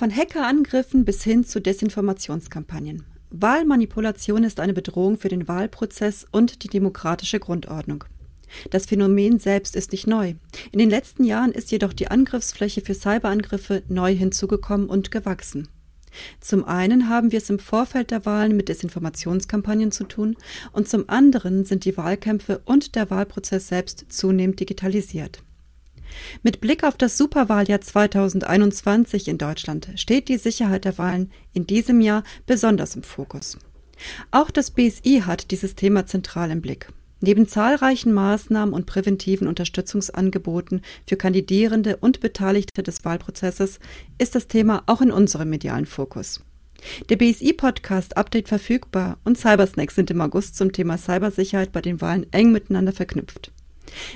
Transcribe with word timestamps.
Von 0.00 0.16
Hackerangriffen 0.16 1.04
bis 1.04 1.22
hin 1.24 1.44
zu 1.44 1.60
Desinformationskampagnen. 1.60 3.04
Wahlmanipulation 3.28 4.44
ist 4.44 4.58
eine 4.58 4.72
Bedrohung 4.72 5.18
für 5.18 5.28
den 5.28 5.46
Wahlprozess 5.46 6.26
und 6.32 6.62
die 6.62 6.68
demokratische 6.68 7.38
Grundordnung. 7.38 8.04
Das 8.70 8.86
Phänomen 8.86 9.38
selbst 9.38 9.76
ist 9.76 9.92
nicht 9.92 10.06
neu. 10.06 10.36
In 10.72 10.78
den 10.78 10.88
letzten 10.88 11.24
Jahren 11.24 11.52
ist 11.52 11.70
jedoch 11.70 11.92
die 11.92 12.10
Angriffsfläche 12.10 12.80
für 12.80 12.94
Cyberangriffe 12.94 13.82
neu 13.88 14.14
hinzugekommen 14.14 14.88
und 14.88 15.10
gewachsen. 15.10 15.68
Zum 16.40 16.64
einen 16.64 17.10
haben 17.10 17.30
wir 17.30 17.36
es 17.36 17.50
im 17.50 17.58
Vorfeld 17.58 18.10
der 18.10 18.24
Wahlen 18.24 18.56
mit 18.56 18.70
Desinformationskampagnen 18.70 19.92
zu 19.92 20.04
tun 20.04 20.34
und 20.72 20.88
zum 20.88 21.10
anderen 21.10 21.66
sind 21.66 21.84
die 21.84 21.98
Wahlkämpfe 21.98 22.62
und 22.64 22.94
der 22.94 23.10
Wahlprozess 23.10 23.68
selbst 23.68 24.06
zunehmend 24.08 24.60
digitalisiert. 24.60 25.42
Mit 26.42 26.60
Blick 26.60 26.84
auf 26.84 26.96
das 26.96 27.16
Superwahljahr 27.16 27.80
2021 27.80 29.28
in 29.28 29.38
Deutschland 29.38 29.88
steht 29.96 30.28
die 30.28 30.38
Sicherheit 30.38 30.84
der 30.84 30.98
Wahlen 30.98 31.30
in 31.52 31.66
diesem 31.66 32.00
Jahr 32.00 32.22
besonders 32.46 32.96
im 32.96 33.02
Fokus. 33.02 33.58
Auch 34.30 34.50
das 34.50 34.70
BSI 34.70 35.22
hat 35.26 35.50
dieses 35.50 35.74
Thema 35.74 36.06
zentral 36.06 36.50
im 36.50 36.60
Blick. 36.60 36.88
Neben 37.22 37.46
zahlreichen 37.46 38.12
Maßnahmen 38.12 38.74
und 38.74 38.86
präventiven 38.86 39.46
Unterstützungsangeboten 39.46 40.80
für 41.06 41.16
Kandidierende 41.16 41.98
und 41.98 42.20
Beteiligte 42.20 42.82
des 42.82 43.04
Wahlprozesses 43.04 43.78
ist 44.16 44.34
das 44.34 44.46
Thema 44.46 44.82
auch 44.86 45.02
in 45.02 45.10
unserem 45.10 45.50
medialen 45.50 45.84
Fokus. 45.84 46.40
Der 47.10 47.16
BSI-Podcast 47.16 48.16
Update 48.16 48.48
verfügbar 48.48 49.18
und 49.24 49.36
Cybersnacks 49.36 49.96
sind 49.96 50.10
im 50.10 50.22
August 50.22 50.56
zum 50.56 50.72
Thema 50.72 50.96
Cybersicherheit 50.96 51.72
bei 51.72 51.82
den 51.82 52.00
Wahlen 52.00 52.24
eng 52.32 52.52
miteinander 52.52 52.92
verknüpft. 52.92 53.52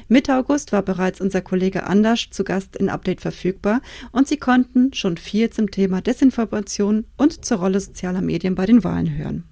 Mitte 0.08 0.36
August 0.36 0.72
war 0.72 0.82
bereits 0.82 1.20
unser 1.20 1.40
Kollege 1.40 1.84
Anders 1.84 2.28
zu 2.30 2.44
Gast 2.44 2.76
in 2.76 2.88
Update 2.88 3.20
verfügbar 3.20 3.80
und 4.12 4.28
Sie 4.28 4.36
konnten 4.36 4.92
schon 4.92 5.16
viel 5.16 5.50
zum 5.50 5.70
Thema 5.70 6.00
Desinformation 6.00 7.04
und 7.16 7.44
zur 7.44 7.58
Rolle 7.58 7.80
sozialer 7.80 8.22
Medien 8.22 8.54
bei 8.54 8.66
den 8.66 8.84
Wahlen 8.84 9.16
hören. 9.16 9.44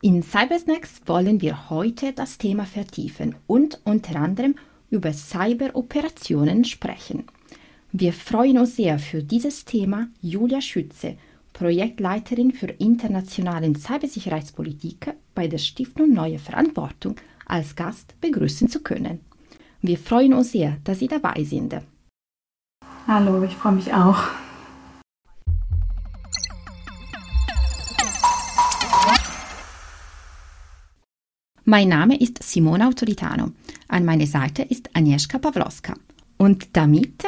In 0.00 0.22
Cybersnacks 0.22 1.00
wollen 1.06 1.40
wir 1.40 1.70
heute 1.70 2.12
das 2.12 2.38
Thema 2.38 2.66
vertiefen 2.66 3.34
und 3.46 3.80
unter 3.84 4.16
anderem 4.16 4.54
über 4.90 5.12
Cyberoperationen 5.12 6.64
sprechen. 6.64 7.24
Wir 7.90 8.12
freuen 8.12 8.58
uns 8.58 8.76
sehr 8.76 8.98
für 8.98 9.22
dieses 9.22 9.64
Thema 9.64 10.08
Julia 10.20 10.60
Schütze, 10.60 11.16
Projektleiterin 11.52 12.52
für 12.52 12.68
internationalen 12.68 13.74
Cybersicherheitspolitik 13.74 15.14
bei 15.34 15.48
der 15.48 15.58
Stiftung 15.58 16.12
Neue 16.12 16.38
Verantwortung, 16.38 17.16
als 17.46 17.74
Gast 17.74 18.14
begrüßen 18.20 18.68
zu 18.68 18.80
können. 18.80 19.20
Wir 19.80 19.96
freuen 19.96 20.34
uns 20.34 20.52
sehr, 20.52 20.78
dass 20.82 20.98
Sie 20.98 21.06
dabei 21.06 21.44
sind. 21.44 21.76
Hallo, 23.06 23.42
ich 23.44 23.54
freue 23.54 23.72
mich 23.72 23.92
auch. 23.92 24.18
Mein 31.64 31.88
Name 31.88 32.18
ist 32.18 32.42
Simona 32.42 32.88
Autoritano. 32.88 33.52
An 33.88 34.04
meiner 34.04 34.26
Seite 34.26 34.62
ist 34.62 34.90
Agnieszka 34.94 35.38
Pawlowska. 35.38 35.94
Und 36.38 36.76
damit 36.76 37.24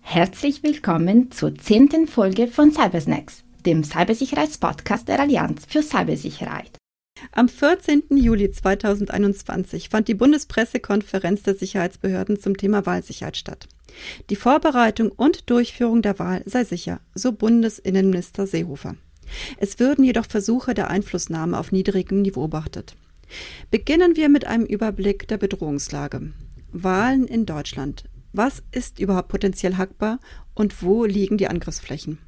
herzlich 0.00 0.62
willkommen 0.62 1.30
zur 1.30 1.54
zehnten 1.56 2.06
Folge 2.06 2.48
von 2.48 2.70
Cybersnacks, 2.70 3.44
dem 3.64 3.82
Cybersicherheitspodcast 3.82 5.08
der 5.08 5.20
Allianz 5.20 5.64
für 5.66 5.82
Cybersicherheit. 5.82 6.76
Am 7.36 7.48
14. 7.48 8.04
Juli 8.10 8.52
2021 8.52 9.88
fand 9.88 10.06
die 10.06 10.14
Bundespressekonferenz 10.14 11.42
der 11.42 11.56
Sicherheitsbehörden 11.56 12.38
zum 12.38 12.56
Thema 12.56 12.86
Wahlsicherheit 12.86 13.36
statt. 13.36 13.66
Die 14.30 14.36
Vorbereitung 14.36 15.10
und 15.10 15.50
Durchführung 15.50 16.00
der 16.00 16.20
Wahl 16.20 16.42
sei 16.46 16.62
sicher, 16.62 17.00
so 17.12 17.32
Bundesinnenminister 17.32 18.46
Seehofer. 18.46 18.94
Es 19.56 19.80
würden 19.80 20.04
jedoch 20.04 20.26
Versuche 20.26 20.74
der 20.74 20.90
Einflussnahme 20.90 21.58
auf 21.58 21.72
niedrigem 21.72 22.22
Niveau 22.22 22.46
beachtet. 22.46 22.94
Beginnen 23.72 24.14
wir 24.14 24.28
mit 24.28 24.46
einem 24.46 24.64
Überblick 24.64 25.26
der 25.26 25.38
Bedrohungslage. 25.38 26.32
Wahlen 26.70 27.26
in 27.26 27.46
Deutschland. 27.46 28.04
Was 28.32 28.62
ist 28.70 29.00
überhaupt 29.00 29.28
potenziell 29.28 29.76
hackbar 29.76 30.20
und 30.54 30.82
wo 30.82 31.04
liegen 31.04 31.36
die 31.36 31.48
Angriffsflächen? 31.48 32.18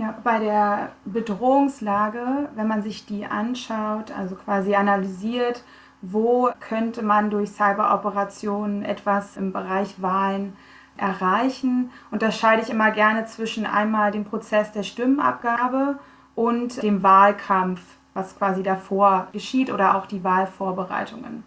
Ja, 0.00 0.14
bei 0.24 0.38
der 0.38 0.92
Bedrohungslage, 1.04 2.48
wenn 2.54 2.66
man 2.66 2.82
sich 2.82 3.04
die 3.04 3.26
anschaut, 3.26 4.10
also 4.16 4.34
quasi 4.34 4.74
analysiert, 4.74 5.62
wo 6.00 6.48
könnte 6.58 7.02
man 7.02 7.28
durch 7.28 7.50
Cyberoperationen 7.50 8.82
etwas 8.82 9.36
im 9.36 9.52
Bereich 9.52 10.00
Wahlen 10.00 10.56
erreichen, 10.96 11.90
unterscheide 12.10 12.62
ich 12.62 12.70
immer 12.70 12.92
gerne 12.92 13.26
zwischen 13.26 13.66
einmal 13.66 14.10
dem 14.10 14.24
Prozess 14.24 14.72
der 14.72 14.84
Stimmenabgabe 14.84 15.98
und 16.34 16.82
dem 16.82 17.02
Wahlkampf, 17.02 17.82
was 18.14 18.38
quasi 18.38 18.62
davor 18.62 19.28
geschieht 19.32 19.70
oder 19.70 19.96
auch 19.96 20.06
die 20.06 20.24
Wahlvorbereitungen. 20.24 21.44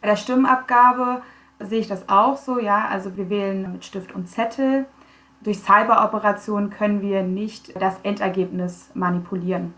Bei 0.00 0.08
der 0.08 0.16
Stimmenabgabe 0.16 1.22
sehe 1.60 1.78
ich 1.78 1.86
das 1.86 2.08
auch 2.08 2.36
so, 2.38 2.58
ja, 2.58 2.88
also 2.88 3.16
wir 3.16 3.30
wählen 3.30 3.70
mit 3.70 3.84
Stift 3.84 4.12
und 4.16 4.26
Zettel 4.26 4.86
durch 5.40 5.58
Cyberoperationen 5.58 6.70
können 6.70 7.02
wir 7.02 7.22
nicht 7.22 7.80
das 7.80 7.98
Endergebnis 8.02 8.90
manipulieren 8.94 9.74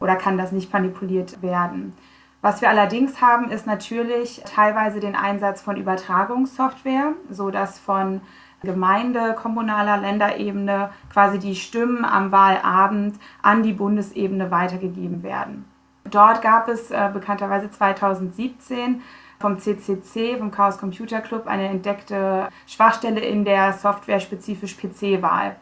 oder 0.00 0.16
kann 0.16 0.38
das 0.38 0.52
nicht 0.52 0.72
manipuliert 0.72 1.42
werden. 1.42 1.94
Was 2.42 2.60
wir 2.60 2.68
allerdings 2.68 3.20
haben, 3.20 3.50
ist 3.50 3.66
natürlich 3.66 4.42
teilweise 4.44 5.00
den 5.00 5.16
Einsatz 5.16 5.62
von 5.62 5.76
Übertragungssoftware, 5.76 7.14
sodass 7.30 7.78
von 7.78 8.20
Gemeinde, 8.62 9.34
kommunaler 9.34 9.98
Länderebene 9.98 10.90
quasi 11.12 11.38
die 11.38 11.54
Stimmen 11.54 12.04
am 12.04 12.32
Wahlabend 12.32 13.16
an 13.42 13.62
die 13.62 13.72
Bundesebene 13.72 14.50
weitergegeben 14.50 15.22
werden. 15.22 15.64
Dort 16.04 16.42
gab 16.42 16.68
es 16.68 16.90
äh, 16.90 17.10
bekannterweise 17.12 17.70
2017 17.70 19.02
vom 19.38 19.58
CCC, 19.58 20.38
vom 20.38 20.50
Chaos 20.50 20.78
Computer 20.78 21.20
Club, 21.20 21.46
eine 21.46 21.68
entdeckte 21.68 22.48
Schwachstelle 22.66 23.20
in 23.20 23.44
der 23.44 23.72
Software 23.72 24.20
spezifisch 24.20 24.76
PC-Wahl, 24.76 25.56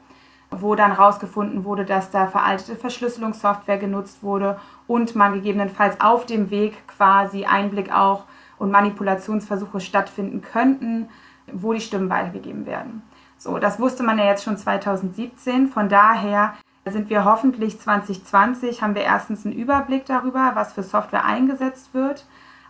wo 0.51 0.75
dann 0.75 0.97
herausgefunden 0.97 1.65
wurde, 1.65 1.85
dass 1.85 2.11
da 2.11 2.27
veraltete 2.27 2.77
Verschlüsselungssoftware 2.77 3.79
genutzt 3.79 4.23
wurde 4.23 4.59
und 4.87 5.17
man 5.17 5.35
gegebenenfalls 5.35 6.01
auf 6.01 6.27
dem 6.27 6.51
Weg 6.51 6.87
quasi 6.87 7.45
Einblick 7.45 7.93
auch 7.93 8.25
und 8.59 8.71
Manipulationsversuche 8.71 9.81
stattfinden 9.81 10.43
könnten, 10.43 11.09
wo 11.53 11.73
die 11.73 11.81
Stimmen 11.81 12.09
weitergegeben 12.09 12.67
werden. 12.67 13.03
So, 13.37 13.59
das 13.59 13.81
wusste 13.81 14.03
man 14.05 14.19
ja 14.19 14.27
jetzt 14.27 14.45
schon 14.45 14.57
2017. 14.57 15.69
Von 15.69 15.89
daher 15.89 16.55
sind 16.87 17.11
wir 17.11 17.25
hoffentlich 17.25 17.81
2020, 17.81 18.83
haben 18.83 18.95
wir 18.95 19.03
erstens 19.03 19.45
einen 19.45 19.55
Überblick 19.55 20.07
darüber, 20.07 20.53
was 20.55 20.73
für 20.73 20.83
Software 20.83 21.25
eingesetzt 21.25 21.93
wird 21.93 22.27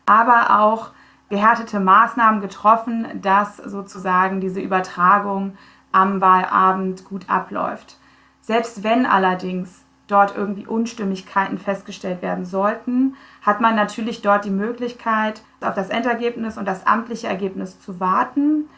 aber 0.07 0.61
auch 0.61 0.91
gehärtete 1.29 1.81
Maßnahmen 1.81 2.41
getroffen, 2.41 3.21
dass 3.21 3.57
sozusagen 3.57 4.41
diese 4.41 4.61
Übertragung 4.61 5.57
am 5.93 6.21
Wahlabend 6.21 7.05
gut 7.05 7.29
abläuft. 7.29 7.97
Selbst 8.41 8.85
wenn 8.85 9.07
allerdings 9.07 9.85
dort 10.07 10.37
irgendwie 10.37 10.67
Unstimmigkeiten 10.67 11.59
festgestellt 11.59 12.21
werden 12.21 12.45
sollten, 12.45 13.17
hat 13.43 13.61
man 13.61 13.75
natürlich 13.75 14.21
dort 14.21 14.45
die 14.45 14.51
Möglichkeit, 14.51 15.43
auf 15.63 15.75
das 15.75 15.89
Endergebnis 15.89 16.59
und 16.59 16.67
das 16.67 16.87
amtliche 16.87 17.27
Ergebnis 17.27 17.81
zu 17.81 18.01
warten 18.01 18.69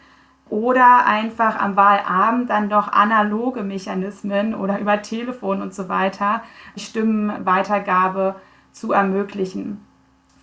oder 0.49 1.05
einfach 1.05 1.59
am 1.59 1.75
Wahlabend 1.75 2.49
dann 2.49 2.69
doch 2.69 2.87
analoge 2.87 3.63
Mechanismen 3.63 4.55
oder 4.55 4.79
über 4.79 5.01
Telefon 5.01 5.61
und 5.61 5.73
so 5.73 5.89
weiter 5.89 6.43
die 6.75 6.81
Stimmenweitergabe 6.81 8.35
zu 8.71 8.93
ermöglichen. 8.93 9.85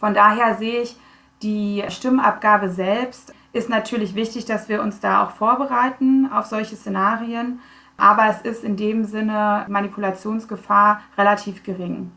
Von 0.04 0.12
daher 0.12 0.54
sehe 0.56 0.82
ich, 0.82 0.98
die 1.40 1.82
Stimmabgabe 1.88 2.68
selbst 2.68 3.32
ist 3.54 3.70
natürlich 3.70 4.14
wichtig, 4.14 4.44
dass 4.44 4.68
wir 4.68 4.82
uns 4.82 5.00
da 5.00 5.24
auch 5.24 5.30
vorbereiten 5.30 6.30
auf 6.30 6.44
solche 6.44 6.76
Szenarien. 6.76 7.60
Aber 7.96 8.26
es 8.26 8.42
ist 8.42 8.64
in 8.64 8.76
dem 8.76 9.04
Sinne 9.04 9.64
Manipulationsgefahr 9.66 11.00
relativ 11.16 11.62
gering. 11.62 12.12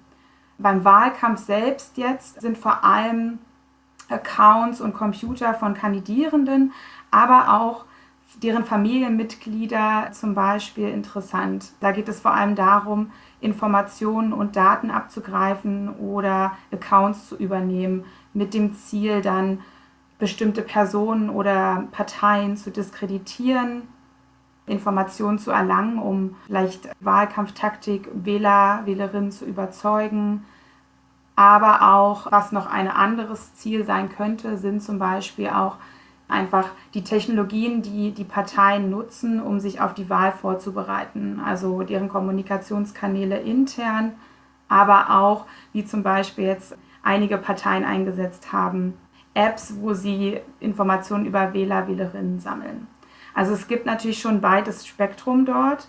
Beim 0.58 0.84
Wahlkampf 0.84 1.40
selbst 1.40 1.98
jetzt 1.98 2.42
sind 2.42 2.58
vor 2.58 2.84
allem 2.84 3.40
Accounts 4.10 4.82
und 4.82 4.94
Computer 4.94 5.54
von 5.54 5.74
Kandidierenden, 5.74 6.74
aber 7.10 7.54
auch 7.58 7.86
deren 8.44 8.66
Familienmitglieder 8.66 10.10
zum 10.12 10.36
Beispiel 10.36 10.90
interessant. 10.90 11.72
Da 11.80 11.94
geht 11.94 12.10
es 12.10 12.20
vor 12.20 12.34
allem 12.34 12.56
darum, 12.56 13.12
Informationen 13.40 14.34
und 14.34 14.56
Daten 14.56 14.90
abzugreifen 14.90 15.96
oder 15.98 16.54
Accounts 16.72 17.30
zu 17.30 17.38
übernehmen, 17.38 18.06
mit 18.34 18.54
dem 18.54 18.74
Ziel 18.74 19.22
dann 19.22 19.60
bestimmte 20.20 20.62
Personen 20.62 21.30
oder 21.30 21.88
Parteien 21.92 22.58
zu 22.58 22.72
diskreditieren, 22.72 23.84
Informationen 24.66 25.40
zu 25.40 25.52
erlangen, 25.52 26.00
um 26.00 26.36
vielleicht 26.48 26.90
Wahlkampftaktik 27.00 28.10
Wähler, 28.14 28.82
Wählerinnen 28.86 29.32
zu 29.32 29.46
überzeugen. 29.46 30.46
Aber 31.36 31.94
auch, 31.94 32.32
was 32.32 32.52
noch 32.52 32.66
ein 32.66 32.90
anderes 32.90 33.54
Ziel 33.54 33.86
sein 33.86 34.10
könnte, 34.10 34.58
sind 34.58 34.82
zum 34.82 34.98
Beispiel 34.98 35.50
auch 35.50 35.78
einfach 36.28 36.70
die 36.94 37.04
Technologien, 37.04 37.82
die 37.82 38.12
die 38.12 38.24
Parteien 38.24 38.90
nutzen, 38.90 39.42
um 39.42 39.60
sich 39.60 39.80
auf 39.80 39.94
die 39.94 40.10
Wahl 40.10 40.32
vorzubereiten. 40.32 41.42
Also 41.44 41.84
deren 41.84 42.10
Kommunikationskanäle 42.10 43.40
intern, 43.40 44.14
aber 44.68 45.12
auch, 45.12 45.46
wie 45.72 45.86
zum 45.86 46.04
Beispiel 46.04 46.46
jetzt 46.46 46.78
einige 47.04 47.38
Parteien 47.38 47.86
eingesetzt 47.86 48.52
haben, 48.52 48.96
Apps, 49.34 49.76
wo 49.80 49.94
sie 49.94 50.40
Informationen 50.60 51.26
über 51.26 51.54
Wähler, 51.54 51.88
Wählerinnen 51.88 52.40
sammeln. 52.40 52.88
Also 53.34 53.54
es 53.54 53.68
gibt 53.68 53.86
natürlich 53.86 54.20
schon 54.20 54.42
beides 54.42 54.86
Spektrum 54.88 55.46
dort 55.46 55.88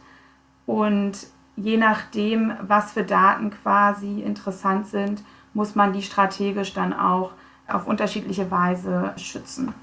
und 0.67 1.27
je 1.57 1.79
nachdem, 1.79 2.53
was 2.61 2.93
für 2.93 3.05
Daten 3.05 3.51
quasi 3.51 4.21
interessant 4.21 4.87
sind, 4.87 5.25
muss 5.55 5.75
man 5.75 5.93
die 5.93 6.03
strategisch 6.03 6.75
dann 6.75 6.93
auch 6.93 7.33
auf 7.67 7.87
unterschiedliche 7.87 8.51
Weise 8.51 9.15
schützen. 9.17 9.75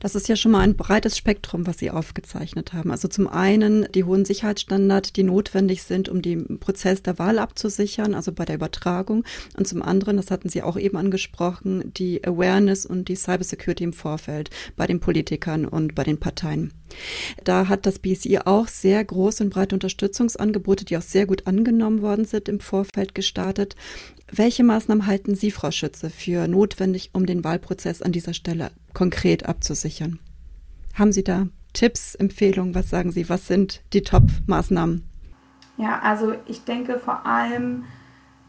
Das 0.00 0.14
ist 0.14 0.28
ja 0.28 0.36
schon 0.36 0.52
mal 0.52 0.60
ein 0.60 0.76
breites 0.76 1.16
Spektrum, 1.16 1.66
was 1.66 1.78
Sie 1.78 1.90
aufgezeichnet 1.90 2.72
haben. 2.72 2.90
Also 2.90 3.08
zum 3.08 3.28
einen 3.28 3.86
die 3.92 4.04
hohen 4.04 4.24
Sicherheitsstandards, 4.24 5.12
die 5.12 5.22
notwendig 5.22 5.82
sind, 5.82 6.08
um 6.08 6.22
den 6.22 6.58
Prozess 6.58 7.02
der 7.02 7.18
Wahl 7.18 7.38
abzusichern, 7.38 8.14
also 8.14 8.32
bei 8.32 8.44
der 8.44 8.56
Übertragung. 8.56 9.24
Und 9.56 9.66
zum 9.66 9.82
anderen, 9.82 10.16
das 10.16 10.30
hatten 10.30 10.48
Sie 10.48 10.62
auch 10.62 10.76
eben 10.76 10.96
angesprochen, 10.96 11.92
die 11.94 12.24
Awareness 12.24 12.86
und 12.86 13.08
die 13.08 13.16
Cybersecurity 13.16 13.84
im 13.84 13.92
Vorfeld 13.92 14.50
bei 14.76 14.86
den 14.86 15.00
Politikern 15.00 15.64
und 15.64 15.94
bei 15.94 16.04
den 16.04 16.18
Parteien. 16.18 16.72
Da 17.44 17.68
hat 17.68 17.86
das 17.86 17.98
BSI 17.98 18.38
auch 18.44 18.68
sehr 18.68 19.04
große 19.04 19.44
und 19.44 19.50
breite 19.50 19.74
Unterstützungsangebote, 19.74 20.84
die 20.84 20.96
auch 20.96 21.02
sehr 21.02 21.26
gut 21.26 21.46
angenommen 21.46 22.02
worden 22.02 22.24
sind, 22.24 22.48
im 22.48 22.60
Vorfeld 22.60 23.14
gestartet. 23.14 23.76
Welche 24.30 24.64
Maßnahmen 24.64 25.06
halten 25.06 25.34
Sie, 25.34 25.50
Frau 25.50 25.70
Schütze, 25.70 26.10
für 26.10 26.48
notwendig, 26.48 27.10
um 27.12 27.26
den 27.26 27.44
Wahlprozess 27.44 28.02
an 28.02 28.12
dieser 28.12 28.34
Stelle 28.34 28.70
konkret 28.92 29.46
abzusichern? 29.46 30.18
Haben 30.94 31.12
Sie 31.12 31.24
da 31.24 31.48
Tipps, 31.72 32.14
Empfehlungen? 32.14 32.74
Was 32.74 32.90
sagen 32.90 33.10
Sie? 33.10 33.28
Was 33.28 33.46
sind 33.46 33.82
die 33.92 34.02
Top-Maßnahmen? 34.02 35.04
Ja, 35.76 36.00
also 36.00 36.34
ich 36.46 36.64
denke 36.64 36.98
vor 36.98 37.26
allem 37.26 37.84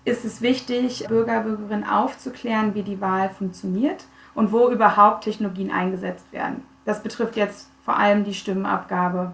ist 0.05 0.23
es 0.23 0.41
wichtig, 0.41 1.07
Bürger, 1.07 1.41
Bürgerinnen 1.41 1.83
aufzuklären, 1.83 2.75
wie 2.75 2.83
die 2.83 3.01
Wahl 3.01 3.31
funktioniert 3.31 4.05
und 4.35 4.51
wo 4.51 4.69
überhaupt 4.69 5.23
Technologien 5.23 5.71
eingesetzt 5.71 6.31
werden. 6.31 6.63
Das 6.85 7.01
betrifft 7.01 7.35
jetzt 7.35 7.69
vor 7.85 7.97
allem 7.97 8.23
die 8.23 8.33
Stimmenabgabe. 8.33 9.31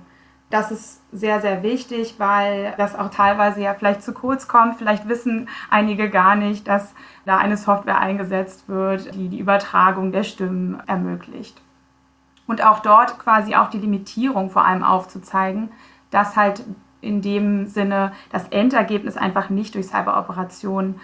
Das 0.50 0.69
ist 0.69 1.01
sehr, 1.13 1.39
sehr 1.39 1.63
wichtig, 1.63 2.15
weil 2.18 2.74
das 2.77 2.94
auch 2.94 3.09
teilweise 3.09 3.62
ja 3.62 3.74
vielleicht 3.74 4.03
zu 4.03 4.13
kurz 4.13 4.50
kommt. 4.50 4.75
Vielleicht 4.75 5.07
wissen 5.07 5.48
einige 5.69 6.09
gar 6.09 6.36
nicht, 6.36 6.68
dass 6.68 6.94
da 7.25 7.38
eine 7.38 7.56
Software 7.56 8.00
eingesetzt 8.00 8.68
wird, 8.68 9.15
die 9.15 9.30
die 9.30 9.39
Übertragung 9.39 10.12
der 10.12 10.24
Stimmen 10.24 10.83
ermöglicht. 10.88 11.62
Und 12.48 12.65
auch 12.65 12.80
dort 12.80 13.18
quasi 13.18 13.56
auch 13.56 13.69
die 13.69 13.77
Limitierung 13.77 14.50
vor 14.50 14.65
allem 14.65 14.83
aufzuzeigen, 14.83 15.71
dass 16.09 16.36
halt 16.36 16.65
in 17.00 17.21
dem 17.21 17.68
Sinne 17.68 18.12
das 18.30 18.50
Endergebnis 18.50 19.15
einfach 19.15 19.50
nicht 19.50 19.74
durch 19.75 19.88
Cyberoperationen 19.88 21.00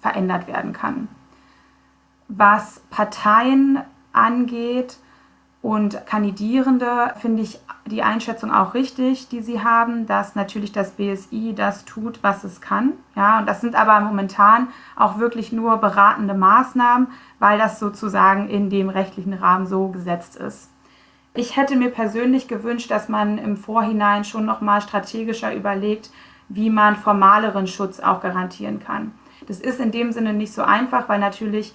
verändert 0.00 0.46
werden 0.46 0.72
kann. 0.72 1.08
Was 2.28 2.80
Parteien 2.90 3.80
angeht, 4.12 4.98
und 5.64 6.04
Kandidierende 6.04 7.14
finde 7.22 7.40
ich 7.40 7.58
die 7.86 8.02
Einschätzung 8.02 8.52
auch 8.52 8.74
richtig, 8.74 9.30
die 9.30 9.40
sie 9.40 9.64
haben, 9.64 10.04
dass 10.04 10.34
natürlich 10.34 10.72
das 10.72 10.90
BSI 10.90 11.54
das 11.56 11.86
tut, 11.86 12.18
was 12.22 12.44
es 12.44 12.60
kann. 12.60 12.92
Ja, 13.16 13.38
und 13.38 13.48
das 13.48 13.62
sind 13.62 13.74
aber 13.74 13.98
momentan 14.00 14.68
auch 14.94 15.18
wirklich 15.18 15.52
nur 15.52 15.78
beratende 15.78 16.34
Maßnahmen, 16.34 17.06
weil 17.38 17.56
das 17.56 17.78
sozusagen 17.78 18.50
in 18.50 18.68
dem 18.68 18.90
rechtlichen 18.90 19.32
Rahmen 19.32 19.66
so 19.66 19.88
gesetzt 19.88 20.36
ist. 20.36 20.68
Ich 21.32 21.56
hätte 21.56 21.76
mir 21.76 21.88
persönlich 21.88 22.46
gewünscht, 22.46 22.90
dass 22.90 23.08
man 23.08 23.38
im 23.38 23.56
Vorhinein 23.56 24.24
schon 24.24 24.44
noch 24.44 24.60
mal 24.60 24.82
strategischer 24.82 25.54
überlegt, 25.54 26.10
wie 26.50 26.68
man 26.68 26.94
formaleren 26.94 27.68
Schutz 27.68 28.00
auch 28.00 28.20
garantieren 28.20 28.80
kann. 28.80 29.12
Das 29.46 29.60
ist 29.60 29.80
in 29.80 29.92
dem 29.92 30.12
Sinne 30.12 30.34
nicht 30.34 30.52
so 30.52 30.60
einfach, 30.60 31.08
weil 31.08 31.20
natürlich 31.20 31.74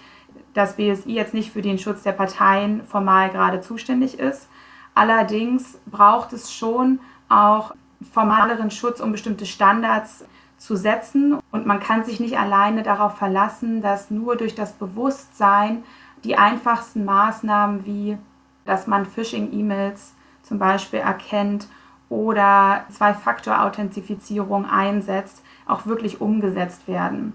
das 0.53 0.75
BSI 0.75 1.13
jetzt 1.13 1.33
nicht 1.33 1.51
für 1.51 1.61
den 1.61 1.77
Schutz 1.77 2.03
der 2.03 2.11
Parteien 2.11 2.83
formal 2.83 3.29
gerade 3.29 3.61
zuständig 3.61 4.19
ist. 4.19 4.49
Allerdings 4.95 5.79
braucht 5.85 6.33
es 6.33 6.53
schon 6.53 6.99
auch 7.29 7.73
formaleren 8.11 8.71
Schutz, 8.71 8.99
um 8.99 9.11
bestimmte 9.11 9.45
Standards 9.45 10.25
zu 10.57 10.75
setzen. 10.75 11.39
Und 11.51 11.65
man 11.65 11.79
kann 11.79 12.03
sich 12.03 12.19
nicht 12.19 12.37
alleine 12.37 12.83
darauf 12.83 13.17
verlassen, 13.17 13.81
dass 13.81 14.11
nur 14.11 14.35
durch 14.35 14.55
das 14.55 14.73
Bewusstsein 14.73 15.83
die 16.23 16.37
einfachsten 16.37 17.05
Maßnahmen 17.05 17.85
wie, 17.85 18.17
dass 18.65 18.87
man 18.87 19.05
Phishing-E-Mails 19.05 20.13
zum 20.43 20.59
Beispiel 20.59 20.99
erkennt 20.99 21.67
oder 22.09 22.85
Zwei-Faktor-Authentifizierung 22.89 24.65
einsetzt, 24.65 25.43
auch 25.67 25.85
wirklich 25.85 26.19
umgesetzt 26.19 26.87
werden 26.87 27.33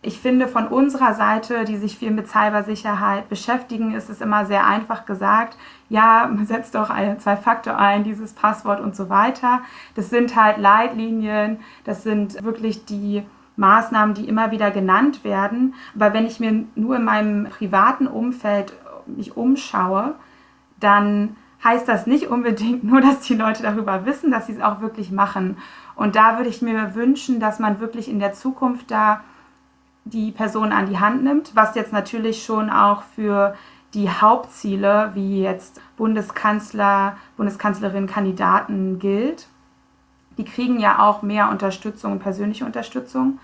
ich 0.00 0.20
finde, 0.20 0.46
von 0.46 0.68
unserer 0.68 1.14
Seite, 1.14 1.64
die 1.64 1.76
sich 1.76 1.98
viel 1.98 2.12
mit 2.12 2.28
Cybersicherheit 2.28 3.28
beschäftigen, 3.28 3.94
ist 3.94 4.08
es 4.08 4.20
immer 4.20 4.46
sehr 4.46 4.64
einfach 4.64 5.06
gesagt, 5.06 5.56
ja, 5.88 6.30
setzt 6.44 6.76
doch 6.76 6.88
ein 6.88 7.18
Zwei-Faktor 7.18 7.76
ein, 7.76 8.04
dieses 8.04 8.32
Passwort 8.32 8.80
und 8.80 8.94
so 8.94 9.08
weiter. 9.08 9.60
Das 9.96 10.08
sind 10.08 10.36
halt 10.36 10.58
Leitlinien, 10.58 11.58
das 11.82 12.04
sind 12.04 12.44
wirklich 12.44 12.84
die 12.84 13.24
Maßnahmen, 13.56 14.14
die 14.14 14.28
immer 14.28 14.52
wieder 14.52 14.70
genannt 14.70 15.24
werden. 15.24 15.74
Aber 15.96 16.12
wenn 16.12 16.26
ich 16.26 16.38
mir 16.38 16.64
nur 16.76 16.96
in 16.96 17.04
meinem 17.04 17.48
privaten 17.48 18.06
Umfeld 18.06 18.72
mich 19.06 19.36
umschaue, 19.36 20.14
dann 20.78 21.36
heißt 21.64 21.88
das 21.88 22.06
nicht 22.06 22.28
unbedingt 22.28 22.84
nur, 22.84 23.00
dass 23.00 23.20
die 23.20 23.34
Leute 23.34 23.64
darüber 23.64 24.06
wissen, 24.06 24.30
dass 24.30 24.46
sie 24.46 24.52
es 24.52 24.60
auch 24.60 24.80
wirklich 24.80 25.10
machen. 25.10 25.56
Und 25.96 26.14
da 26.14 26.36
würde 26.36 26.50
ich 26.50 26.62
mir 26.62 26.94
wünschen, 26.94 27.40
dass 27.40 27.58
man 27.58 27.80
wirklich 27.80 28.08
in 28.08 28.20
der 28.20 28.32
Zukunft 28.32 28.92
da 28.92 29.22
die 30.10 30.32
Person 30.32 30.72
an 30.72 30.86
die 30.86 30.98
Hand 30.98 31.22
nimmt, 31.24 31.54
was 31.54 31.74
jetzt 31.74 31.92
natürlich 31.92 32.44
schon 32.44 32.70
auch 32.70 33.02
für 33.02 33.54
die 33.94 34.10
Hauptziele 34.10 35.12
wie 35.14 35.42
jetzt 35.42 35.80
Bundeskanzler, 35.96 37.16
Bundeskanzlerin 37.36 38.06
Kandidaten 38.06 38.98
gilt. 38.98 39.48
Die 40.36 40.44
kriegen 40.44 40.78
ja 40.78 41.00
auch 41.00 41.22
mehr 41.22 41.50
Unterstützung 41.50 42.12
und 42.12 42.18
persönliche 42.20 42.64
Unterstützung. 42.64 43.38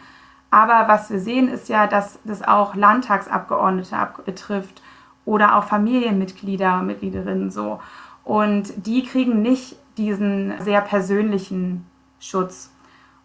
Aber 0.50 0.86
was 0.86 1.10
wir 1.10 1.18
sehen, 1.18 1.48
ist 1.48 1.68
ja, 1.68 1.86
dass 1.86 2.20
das 2.24 2.42
auch 2.42 2.74
Landtagsabgeordnete 2.74 3.96
betrifft 4.24 4.82
oder 5.24 5.56
auch 5.56 5.64
Familienmitglieder, 5.64 6.82
Mitgliederinnen 6.82 7.50
so. 7.50 7.80
Und 8.22 8.86
die 8.86 9.04
kriegen 9.04 9.42
nicht 9.42 9.76
diesen 9.96 10.54
sehr 10.60 10.80
persönlichen 10.80 11.86
Schutz. 12.20 12.70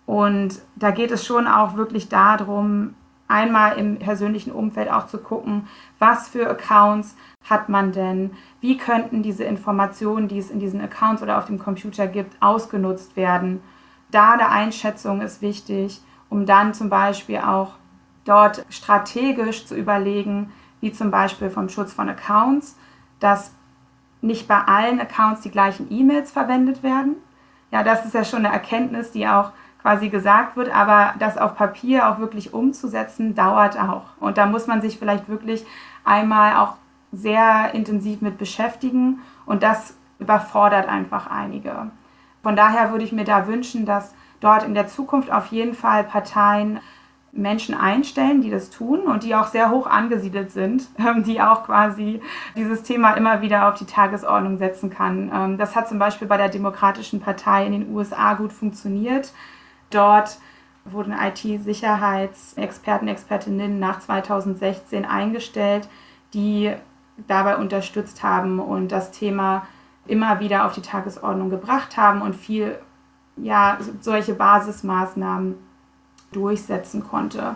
Und 0.06 0.60
da 0.76 0.90
geht 0.92 1.12
es 1.12 1.26
schon 1.26 1.46
auch 1.46 1.76
wirklich 1.76 2.10
darum, 2.10 2.96
einmal 3.30 3.78
im 3.78 3.98
persönlichen 4.00 4.52
Umfeld 4.52 4.92
auch 4.92 5.08
zu 5.08 5.20
gucken, 5.20 5.68
was 6.00 6.28
für 6.28 6.50
Accounts 6.50 7.16
hat 7.50 7.70
man 7.70 7.94
denn, 7.94 8.32
wie 8.60 8.78
könnten 8.78 9.24
diese 9.24 9.46
Informationen, 9.46 10.28
die 10.28 10.40
es 10.40 10.52
in 10.52 10.60
diesen 10.60 10.82
Accounts 10.82 11.22
oder 11.22 11.38
auf 11.38 11.46
dem 11.46 11.60
Computer 11.60 12.08
gibt, 12.08 12.42
ausgenutzt 12.42 13.16
werden. 13.16 13.62
Da 14.12 14.36
der 14.36 14.52
Einschätzung 14.52 15.22
ist 15.22 15.42
wichtig, 15.42 16.02
um 16.30 16.46
dann 16.46 16.74
zum 16.74 16.90
Beispiel 16.90 17.38
auch 17.38 17.74
dort 18.26 18.66
strategisch 18.70 19.66
zu 19.66 19.76
überlegen, 19.76 20.52
wie 20.82 20.92
zum 20.92 21.12
Beispiel 21.12 21.50
vom 21.50 21.70
Schutz 21.70 21.94
von 21.94 22.10
Accounts, 22.10 22.78
dass 23.20 23.54
nicht 24.22 24.48
bei 24.48 24.60
allen 24.60 25.00
Accounts 25.00 25.42
die 25.42 25.52
gleichen 25.52 25.88
E-Mails 25.92 26.32
verwendet 26.32 26.84
werden. 26.84 27.16
Ja, 27.72 27.84
das 27.84 28.06
ist 28.06 28.14
ja 28.14 28.24
schon 28.24 28.46
eine 28.46 28.54
Erkenntnis, 28.54 29.12
die 29.12 29.28
auch 29.28 29.52
quasi 29.82 30.10
gesagt 30.10 30.58
wird, 30.58 30.74
aber 30.76 31.14
das 31.20 31.38
auf 31.38 31.56
Papier 31.56 32.10
auch 32.10 32.20
wirklich 32.20 32.54
umzusetzen, 32.54 33.36
dauert 33.36 33.80
auch. 33.80 34.04
Und 34.20 34.38
da 34.38 34.46
muss 34.46 34.68
man 34.68 34.82
sich 34.82 35.00
vielleicht 35.00 35.30
wirklich 35.30 35.66
einmal 36.04 36.58
auch 36.58 36.76
sehr 37.12 37.74
intensiv 37.74 38.22
mit 38.22 38.38
beschäftigen 38.38 39.22
und 39.46 39.64
das 39.64 39.96
überfordert 40.20 40.88
einfach 40.88 41.28
einige. 41.28 41.92
Von 42.44 42.56
daher 42.56 42.92
würde 42.92 43.04
ich 43.04 43.12
mir 43.12 43.24
da 43.24 43.48
wünschen, 43.48 43.86
dass 43.86 44.14
dort 44.40 44.64
in 44.64 44.74
der 44.74 44.88
Zukunft 44.88 45.32
auf 45.32 45.48
jeden 45.48 45.74
Fall 45.74 46.04
Parteien 46.04 46.80
Menschen 47.32 47.76
einstellen, 47.76 48.42
die 48.42 48.50
das 48.50 48.70
tun 48.70 49.02
und 49.02 49.24
die 49.24 49.36
auch 49.36 49.48
sehr 49.48 49.70
hoch 49.70 49.88
angesiedelt 49.88 50.52
sind, 50.52 50.88
die 51.26 51.42
auch 51.42 51.66
quasi 51.66 52.22
dieses 52.56 52.84
Thema 52.84 53.14
immer 53.14 53.42
wieder 53.42 53.68
auf 53.68 53.76
die 53.76 53.86
Tagesordnung 53.86 54.58
setzen 54.58 54.90
kann. 54.90 55.32
Ähm, 55.34 55.58
das 55.58 55.76
hat 55.76 55.88
zum 55.88 56.00
Beispiel 56.00 56.28
bei 56.28 56.38
der 56.38 56.50
Demokratischen 56.50 57.20
Partei 57.20 57.66
in 57.66 57.74
den 57.74 57.94
USA 57.94 58.34
gut 58.34 58.52
funktioniert. 58.52 59.32
Dort 59.90 60.38
wurden 60.86 61.14
IT-Sicherheitsexperten, 61.14 63.08
Expertinnen 63.08 63.80
nach 63.80 64.00
2016 64.00 65.06
eingestellt, 65.06 65.88
die 66.34 66.74
dabei 67.28 67.58
unterstützt 67.58 68.24
haben 68.24 68.60
und 68.60 68.92
das 68.92 69.12
Thema 69.12 69.68
immer 70.08 70.40
wieder 70.40 70.66
auf 70.66 70.74
die 70.74 70.82
Tagesordnung 70.82 71.50
gebracht 71.50 71.98
haben 71.98 72.22
und 72.22 72.36
viel 72.36 72.80
ja, 73.38 73.78
solche 74.02 74.34
Basismaßnahmen 74.34 75.56
durchsetzen 76.32 77.04
konnte. 77.04 77.56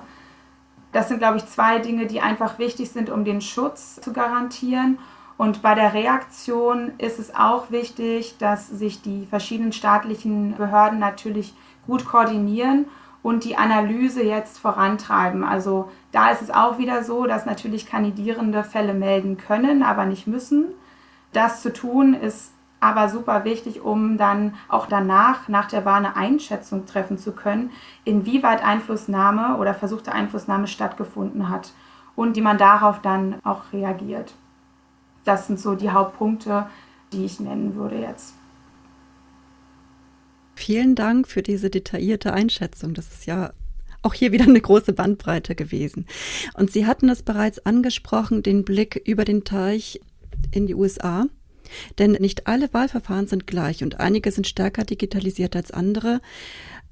Das 0.91 1.07
sind, 1.07 1.19
glaube 1.19 1.37
ich, 1.37 1.45
zwei 1.47 1.79
Dinge, 1.79 2.05
die 2.05 2.21
einfach 2.21 2.59
wichtig 2.59 2.91
sind, 2.91 3.09
um 3.09 3.25
den 3.25 3.41
Schutz 3.41 3.99
zu 3.99 4.13
garantieren. 4.13 4.99
Und 5.37 5.63
bei 5.63 5.73
der 5.73 5.93
Reaktion 5.93 6.93
ist 6.99 7.19
es 7.19 7.33
auch 7.33 7.71
wichtig, 7.71 8.37
dass 8.37 8.67
sich 8.67 9.01
die 9.01 9.25
verschiedenen 9.25 9.73
staatlichen 9.73 10.55
Behörden 10.55 10.99
natürlich 10.99 11.55
gut 11.87 12.05
koordinieren 12.05 12.85
und 13.21 13.45
die 13.45 13.57
Analyse 13.57 14.23
jetzt 14.23 14.59
vorantreiben. 14.59 15.43
Also 15.43 15.89
da 16.11 16.29
ist 16.29 16.41
es 16.41 16.51
auch 16.51 16.77
wieder 16.77 17.03
so, 17.03 17.25
dass 17.25 17.45
natürlich 17.45 17.85
Kandidierende 17.85 18.63
Fälle 18.63 18.93
melden 18.93 19.37
können, 19.37 19.81
aber 19.81 20.05
nicht 20.05 20.27
müssen. 20.27 20.73
Das 21.31 21.61
zu 21.61 21.71
tun 21.73 22.13
ist 22.13 22.51
aber 22.83 23.07
super 23.07 23.45
wichtig, 23.45 23.81
um 23.81 24.17
dann 24.17 24.55
auch 24.67 24.87
danach, 24.87 25.47
nach 25.47 25.69
der 25.69 25.85
Wahl, 25.85 25.99
eine 25.99 26.17
Einschätzung 26.17 26.85
treffen 26.85 27.17
zu 27.17 27.31
können, 27.31 27.71
inwieweit 28.03 28.63
Einflussnahme 28.63 29.55
oder 29.57 29.73
versuchte 29.73 30.11
Einflussnahme 30.11 30.67
stattgefunden 30.67 31.47
hat 31.49 31.71
und 32.17 32.35
wie 32.35 32.41
man 32.41 32.57
darauf 32.57 33.01
dann 33.01 33.35
auch 33.45 33.71
reagiert. 33.71 34.33
Das 35.23 35.47
sind 35.47 35.59
so 35.59 35.75
die 35.75 35.91
Hauptpunkte, 35.91 36.67
die 37.13 37.23
ich 37.23 37.39
nennen 37.39 37.75
würde 37.75 37.95
jetzt. 37.95 38.35
Vielen 40.55 40.95
Dank 40.95 41.27
für 41.27 41.41
diese 41.41 41.69
detaillierte 41.69 42.33
Einschätzung. 42.33 42.93
Das 42.93 43.07
ist 43.07 43.25
ja 43.25 43.53
auch 44.01 44.13
hier 44.13 44.31
wieder 44.31 44.45
eine 44.45 44.61
große 44.61 44.93
Bandbreite 44.93 45.55
gewesen. 45.55 46.05
Und 46.53 46.71
Sie 46.71 46.85
hatten 46.85 47.09
es 47.09 47.23
bereits 47.23 47.65
angesprochen, 47.65 48.43
den 48.43 48.63
Blick 48.63 49.01
über 49.05 49.25
den 49.25 49.43
Teich 49.43 49.99
in 50.51 50.67
die 50.67 50.75
USA. 50.75 51.25
Denn 51.97 52.11
nicht 52.11 52.45
alle 52.45 52.71
Wahlverfahren 52.73 53.27
sind 53.27 53.47
gleich 53.47 53.83
und 53.83 53.99
einige 53.99 54.31
sind 54.31 54.45
stärker 54.47 54.83
digitalisiert 54.83 55.55
als 55.55 55.71
andere. 55.71 56.21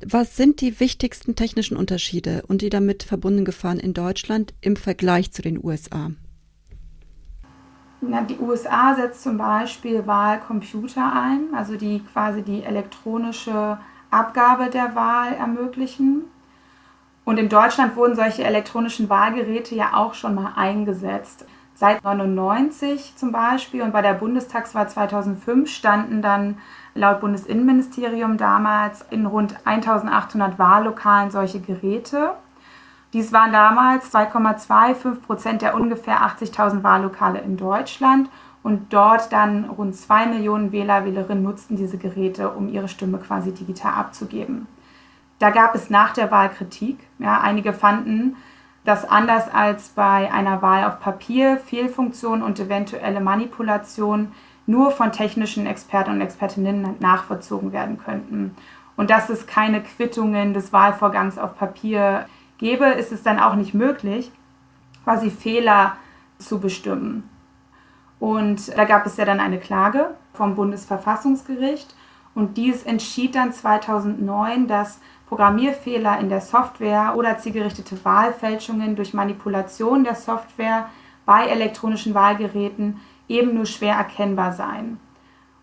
Was 0.03 0.35
sind 0.35 0.61
die 0.61 0.79
wichtigsten 0.79 1.35
technischen 1.35 1.77
Unterschiede 1.77 2.43
und 2.47 2.61
die 2.61 2.69
damit 2.69 3.03
verbundenen 3.03 3.45
Gefahren 3.45 3.79
in 3.79 3.93
Deutschland 3.93 4.53
im 4.61 4.75
Vergleich 4.75 5.31
zu 5.31 5.41
den 5.41 5.63
USA? 5.63 6.11
Na, 8.01 8.21
die 8.21 8.39
USA 8.39 8.95
setzt 8.95 9.21
zum 9.21 9.37
Beispiel 9.37 10.07
Wahlcomputer 10.07 11.13
ein, 11.13 11.53
also 11.55 11.77
die 11.77 12.03
quasi 12.11 12.41
die 12.41 12.63
elektronische 12.63 13.77
Abgabe 14.09 14.71
der 14.71 14.95
Wahl 14.95 15.33
ermöglichen. 15.33 16.23
Und 17.25 17.37
in 17.37 17.47
Deutschland 17.47 17.95
wurden 17.95 18.15
solche 18.15 18.43
elektronischen 18.43 19.07
Wahlgeräte 19.07 19.75
ja 19.75 19.93
auch 19.93 20.15
schon 20.15 20.33
mal 20.33 20.53
eingesetzt. 20.55 21.45
Seit 21.75 21.97
1999 21.97 23.15
zum 23.15 23.31
Beispiel 23.31 23.83
und 23.83 23.93
bei 23.93 24.01
der 24.01 24.13
Bundestagswahl 24.13 24.89
2005 24.89 25.69
standen 25.69 26.21
dann 26.21 26.57
laut 26.95 27.21
Bundesinnenministerium 27.21 28.37
damals 28.37 29.05
in 29.11 29.27
rund 29.27 29.55
1800 29.65 30.59
Wahllokalen 30.59 31.31
solche 31.31 31.59
Geräte. 31.59 32.33
Dies 33.13 33.33
waren 33.33 33.51
damals 33.51 34.13
2,25 34.13 35.15
Prozent 35.21 35.61
der 35.61 35.75
ungefähr 35.75 36.21
80.000 36.21 36.81
Wahllokale 36.83 37.39
in 37.39 37.57
Deutschland 37.57 38.29
und 38.63 38.93
dort 38.93 39.33
dann 39.33 39.65
rund 39.65 39.95
zwei 39.95 40.25
Millionen 40.25 40.71
Wähler, 40.71 41.03
Wählerinnen 41.03 41.43
nutzten 41.43 41.75
diese 41.75 41.97
Geräte, 41.97 42.49
um 42.51 42.69
ihre 42.69 42.87
Stimme 42.87 43.17
quasi 43.17 43.53
digital 43.53 43.93
abzugeben. 43.93 44.67
Da 45.39 45.49
gab 45.49 45.75
es 45.75 45.89
nach 45.89 46.13
der 46.13 46.29
Wahl 46.31 46.49
Kritik. 46.49 46.99
Ja, 47.17 47.41
einige 47.41 47.73
fanden, 47.73 48.37
dass 48.85 49.09
anders 49.09 49.51
als 49.53 49.89
bei 49.89 50.31
einer 50.31 50.61
Wahl 50.61 50.85
auf 50.85 50.99
Papier 50.99 51.57
Fehlfunktionen 51.57 52.43
und 52.43 52.59
eventuelle 52.59 53.19
Manipulationen 53.19 54.31
nur 54.67 54.91
von 54.91 55.11
technischen 55.11 55.65
Experten 55.65 56.11
und 56.11 56.21
Expertinnen 56.21 56.95
nachvollzogen 56.99 57.73
werden 57.73 57.97
könnten. 57.97 58.55
Und 58.95 59.09
dass 59.09 59.29
es 59.29 59.47
keine 59.47 59.81
Quittungen 59.81 60.53
des 60.53 60.71
Wahlvorgangs 60.71 61.39
auf 61.39 61.57
Papier 61.57 62.25
gäbe, 62.61 62.85
ist 62.85 63.11
es 63.11 63.23
dann 63.23 63.39
auch 63.39 63.55
nicht 63.55 63.73
möglich, 63.73 64.31
quasi 65.03 65.29
Fehler 65.29 65.97
zu 66.37 66.59
bestimmen. 66.59 67.29
Und 68.19 68.77
da 68.77 68.85
gab 68.85 69.05
es 69.05 69.17
ja 69.17 69.25
dann 69.25 69.39
eine 69.39 69.59
Klage 69.59 70.11
vom 70.33 70.55
Bundesverfassungsgericht 70.55 71.95
und 72.35 72.55
dies 72.55 72.83
entschied 72.83 73.35
dann 73.35 73.51
2009, 73.51 74.67
dass 74.67 75.01
Programmierfehler 75.27 76.19
in 76.19 76.29
der 76.29 76.41
Software 76.41 77.15
oder 77.17 77.37
zielgerichtete 77.39 78.05
Wahlfälschungen 78.05 78.95
durch 78.95 79.13
Manipulation 79.13 80.03
der 80.03 80.15
Software 80.15 80.89
bei 81.25 81.47
elektronischen 81.47 82.13
Wahlgeräten 82.13 82.99
eben 83.27 83.55
nur 83.55 83.65
schwer 83.65 83.95
erkennbar 83.95 84.53
seien. 84.53 84.99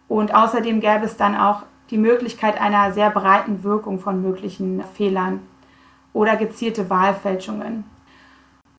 Und 0.09 0.35
außerdem 0.35 0.81
gäbe 0.81 1.05
es 1.05 1.17
dann 1.17 1.37
auch 1.37 1.63
die 1.91 1.99
Möglichkeit 1.99 2.61
einer 2.61 2.93
sehr 2.93 3.11
breiten 3.11 3.63
Wirkung 3.63 3.99
von 4.01 4.21
möglichen 4.21 4.83
Fehlern 4.95 5.41
oder 6.19 6.35
gezielte 6.35 6.91
Wahlfälschungen. 6.91 7.85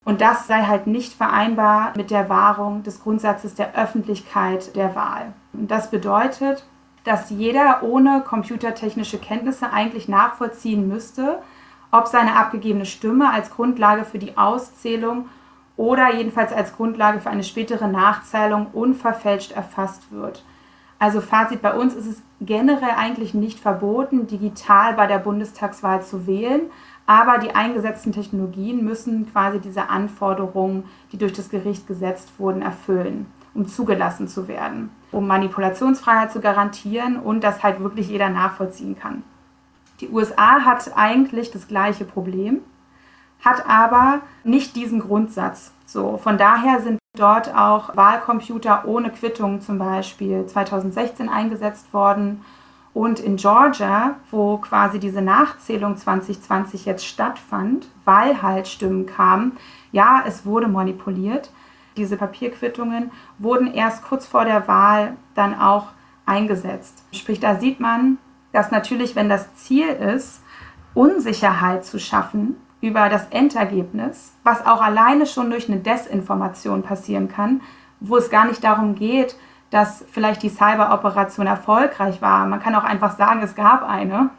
Und 0.04 0.20
das 0.20 0.46
sei 0.46 0.64
halt 0.64 0.88
nicht 0.88 1.14
vereinbar 1.14 1.94
mit 1.96 2.12
der 2.12 2.28
Wahrung 2.28 2.84
des 2.84 3.02
Grundsatzes 3.02 3.56
der 3.56 3.76
Öffentlichkeit 3.76 4.76
der 4.76 4.94
Wahl. 4.94 5.32
Und 5.54 5.72
das 5.72 5.90
bedeutet, 5.90 6.66
dass 7.06 7.30
jeder 7.30 7.82
ohne 7.84 8.22
computertechnische 8.28 9.20
Kenntnisse 9.20 9.72
eigentlich 9.72 10.10
nachvollziehen 10.10 10.90
müsste, 10.90 11.42
ob 11.92 12.08
seine 12.08 12.36
abgegebene 12.36 12.86
Stimme 12.86 13.32
als 13.32 13.52
Grundlage 13.52 14.04
für 14.04 14.20
die 14.20 14.38
Auszählung 14.38 15.30
oder 15.78 16.14
jedenfalls 16.14 16.52
als 16.52 16.76
Grundlage 16.76 17.22
für 17.22 17.30
eine 17.30 17.46
spätere 17.46 17.88
Nachzählung 17.88 18.68
unverfälscht 18.74 19.54
erfasst 19.54 20.12
wird. 20.12 20.44
Also 21.00 21.22
Fazit, 21.22 21.62
bei 21.62 21.74
uns 21.74 21.96
ist 21.96 22.06
es 22.06 22.22
generell 22.42 22.96
eigentlich 22.98 23.34
nicht 23.34 23.60
verboten, 23.60 24.28
digital 24.28 24.94
bei 24.96 25.08
der 25.08 25.20
Bundestagswahl 25.20 26.04
zu 26.04 26.28
wählen, 26.28 26.64
aber 27.10 27.40
die 27.40 27.56
eingesetzten 27.56 28.12
Technologien 28.12 28.86
müssen 28.86 29.32
quasi 29.32 29.60
diese 29.60 29.90
Anforderungen, 29.90 30.84
die 31.12 31.18
durch 31.18 31.34
das 31.34 31.50
Gericht 31.50 31.88
gesetzt 31.88 32.30
wurden, 32.38 32.62
erfüllen, 32.62 33.26
um 33.56 33.68
zugelassen 33.68 34.28
zu 34.28 34.48
werden, 34.48 34.92
um 35.12 35.26
Manipulationsfreiheit 35.26 36.32
zu 36.32 36.40
garantieren 36.40 37.18
und 37.18 37.44
dass 37.44 37.64
halt 37.64 37.80
wirklich 37.80 38.10
jeder 38.10 38.30
nachvollziehen 38.30 38.96
kann. 38.96 39.24
Die 40.02 40.10
USA 40.10 40.64
hat 40.64 40.96
eigentlich 40.96 41.50
das 41.50 41.68
gleiche 41.68 42.06
Problem, 42.06 42.60
hat 43.44 43.68
aber 43.68 44.22
nicht 44.44 44.76
diesen 44.76 45.00
Grundsatz. 45.00 45.74
So, 45.88 46.18
von 46.18 46.38
daher 46.38 46.80
sind 46.80 47.00
dort 47.18 47.56
auch 47.56 47.98
Wahlcomputer 47.98 48.84
ohne 48.86 49.10
Quittung 49.10 49.62
zum 49.62 49.80
Beispiel 49.80 50.46
2016 50.46 51.28
eingesetzt 51.28 51.92
worden 51.92 52.46
und 52.94 53.20
in 53.20 53.36
Georgia, 53.36 54.16
wo 54.32 54.58
quasi 54.58 55.00
diese 55.00 55.22
Nachzählung 55.22 55.96
2020 55.96 56.86
jetzt 56.86 57.06
stattfand, 57.06 57.88
weil 58.06 58.42
halt 58.42 58.68
Stimmen 58.68 59.06
kamen, 59.06 59.58
ja, 59.92 60.24
es 60.26 60.46
wurde 60.46 60.68
manipuliert. 60.68 61.52
Diese 61.98 62.18
Papierquittungen 62.18 63.12
wurden 63.38 63.74
erst 63.74 64.04
kurz 64.04 64.26
vor 64.26 64.46
der 64.46 64.68
Wahl 64.68 65.16
dann 65.36 65.60
auch 65.60 65.88
eingesetzt. 66.26 67.04
Sprich, 67.12 67.40
da 67.40 67.60
sieht 67.60 67.80
man, 67.80 68.18
dass 68.52 68.72
natürlich, 68.72 69.16
wenn 69.16 69.30
das 69.30 69.54
Ziel 69.56 69.88
ist, 69.88 70.42
Unsicherheit 70.94 71.86
zu 71.86 72.00
schaffen 72.00 72.56
über 72.82 73.10
das 73.10 73.28
Endergebnis, 73.28 74.34
was 74.44 74.66
auch 74.66 74.82
alleine 74.82 75.26
schon 75.26 75.52
durch 75.52 75.70
eine 75.70 75.80
Desinformation 75.80 76.82
passieren 76.82 77.28
kann, 77.28 77.62
wo 78.00 78.18
es 78.18 78.30
gar 78.30 78.46
nicht 78.46 78.64
darum 78.64 78.96
geht, 78.96 79.36
dass 79.70 80.04
vielleicht 80.12 80.44
die 80.44 80.50
Cyberoperation 80.50 81.48
erfolgreich 81.48 82.22
war. 82.22 82.46
Man 82.48 82.62
kann 82.62 82.76
auch 82.76 82.84
einfach 82.84 83.16
sagen, 83.16 83.42
es 83.42 83.56
gab 83.56 83.84
eine. 83.84 84.30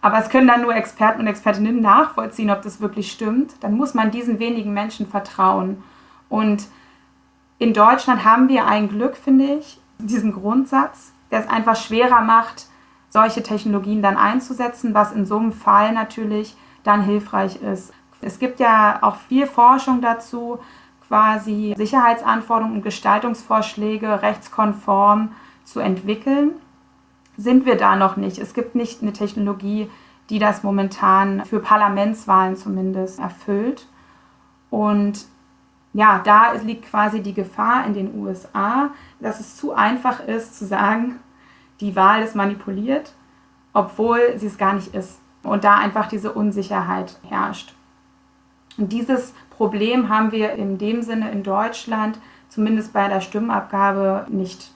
Aber 0.00 0.18
es 0.18 0.28
können 0.28 0.46
dann 0.46 0.62
nur 0.62 0.74
Experten 0.74 1.20
und 1.20 1.26
Expertinnen 1.26 1.80
nachvollziehen, 1.80 2.50
ob 2.50 2.62
das 2.62 2.80
wirklich 2.80 3.10
stimmt. 3.10 3.54
Dann 3.62 3.76
muss 3.76 3.94
man 3.94 4.10
diesen 4.10 4.38
wenigen 4.38 4.72
Menschen 4.72 5.06
vertrauen. 5.06 5.82
Und 6.28 6.66
in 7.58 7.72
Deutschland 7.72 8.24
haben 8.24 8.48
wir 8.48 8.66
ein 8.66 8.88
Glück, 8.88 9.16
finde 9.16 9.44
ich, 9.44 9.80
diesen 9.98 10.32
Grundsatz, 10.32 11.12
der 11.30 11.40
es 11.40 11.48
einfach 11.48 11.76
schwerer 11.76 12.20
macht, 12.20 12.66
solche 13.08 13.42
Technologien 13.42 14.02
dann 14.02 14.16
einzusetzen, 14.16 14.94
was 14.94 15.12
in 15.12 15.26
so 15.26 15.38
einem 15.38 15.52
Fall 15.52 15.92
natürlich 15.92 16.56
dann 16.84 17.02
hilfreich 17.02 17.60
ist. 17.62 17.92
Es 18.20 18.38
gibt 18.38 18.60
ja 18.60 18.98
auch 19.02 19.16
viel 19.16 19.46
Forschung 19.46 20.00
dazu, 20.00 20.58
quasi 21.08 21.74
Sicherheitsanforderungen 21.76 22.76
und 22.76 22.82
Gestaltungsvorschläge 22.82 24.22
rechtskonform 24.22 25.32
zu 25.64 25.80
entwickeln, 25.80 26.52
sind 27.36 27.66
wir 27.66 27.76
da 27.76 27.96
noch 27.96 28.16
nicht. 28.16 28.38
Es 28.38 28.52
gibt 28.52 28.74
nicht 28.74 29.02
eine 29.02 29.12
Technologie, 29.12 29.90
die 30.28 30.38
das 30.38 30.62
momentan 30.62 31.44
für 31.44 31.60
Parlamentswahlen 31.60 32.56
zumindest 32.56 33.18
erfüllt. 33.18 33.86
Und 34.70 35.26
ja, 35.94 36.20
da 36.22 36.52
liegt 36.52 36.90
quasi 36.90 37.22
die 37.22 37.32
Gefahr 37.32 37.86
in 37.86 37.94
den 37.94 38.20
USA, 38.20 38.90
dass 39.20 39.40
es 39.40 39.56
zu 39.56 39.72
einfach 39.72 40.20
ist 40.26 40.58
zu 40.58 40.66
sagen, 40.66 41.18
die 41.80 41.96
Wahl 41.96 42.22
ist 42.22 42.36
manipuliert, 42.36 43.14
obwohl 43.72 44.36
sie 44.36 44.46
es 44.46 44.58
gar 44.58 44.74
nicht 44.74 44.94
ist. 44.94 45.18
Und 45.42 45.64
da 45.64 45.76
einfach 45.76 46.08
diese 46.08 46.32
Unsicherheit 46.32 47.18
herrscht. 47.28 47.74
Und 48.76 48.92
dieses 48.92 49.32
Problem 49.58 50.08
haben 50.08 50.30
wir 50.30 50.52
in 50.52 50.78
dem 50.78 51.02
Sinne 51.02 51.32
in 51.32 51.42
Deutschland, 51.42 52.16
zumindest 52.48 52.92
bei 52.92 53.08
der 53.08 53.20
Stimmabgabe, 53.20 54.24
nicht. 54.30 54.70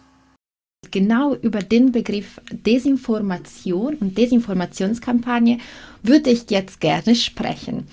Genau 0.90 1.36
über 1.36 1.60
den 1.60 1.92
Begriff 1.92 2.40
Desinformation 2.50 3.94
und 3.94 4.18
Desinformationskampagne 4.18 5.58
würde 6.02 6.30
ich 6.30 6.50
jetzt 6.50 6.80
gerne 6.80 7.14
sprechen. 7.14 7.86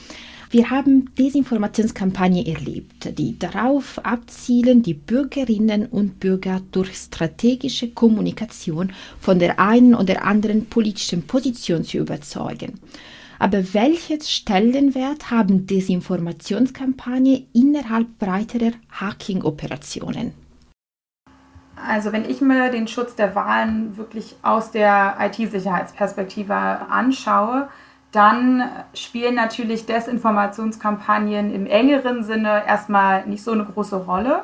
Wir 0.50 0.72
haben 0.72 1.14
Desinformationskampagnen 1.14 2.48
erlebt, 2.48 3.20
die 3.20 3.38
darauf 3.38 4.04
abzielen, 4.04 4.82
die 4.82 4.96
Bürgerinnen 4.96 5.86
und 5.86 6.20
Bürger 6.20 6.60
durch 6.72 6.96
strategische 6.96 7.92
Kommunikation 7.92 8.94
von 9.20 9.38
der 9.38 9.60
einen 9.60 9.94
oder 9.94 10.24
anderen 10.26 10.66
politischen 10.66 11.28
Position 11.28 11.84
zu 11.84 12.00
überzeugen. 12.00 12.80
Aber 13.40 13.74
welchen 13.74 14.22
Stellenwert 14.22 15.32
haben 15.32 15.66
Desinformationskampagnen 15.66 17.48
innerhalb 17.54 18.20
breiterer 18.20 18.74
Hacking-Operationen? 18.92 20.34
Also 21.82 22.12
wenn 22.12 22.30
ich 22.30 22.42
mir 22.42 22.70
den 22.70 22.90
Schutz 22.90 23.16
der 23.16 23.36
Wahlen 23.36 23.96
wirklich 23.96 24.36
aus 24.42 24.72
der 24.72 25.16
IT-Sicherheitsperspektive 25.22 26.54
anschaue, 26.54 27.70
dann 28.12 28.70
spielen 28.94 29.36
natürlich 29.36 29.86
Desinformationskampagnen 29.86 31.54
im 31.54 31.66
engeren 31.66 32.24
Sinne 32.24 32.66
erstmal 32.68 33.26
nicht 33.26 33.44
so 33.44 33.52
eine 33.52 33.64
große 33.64 33.96
Rolle. 33.96 34.44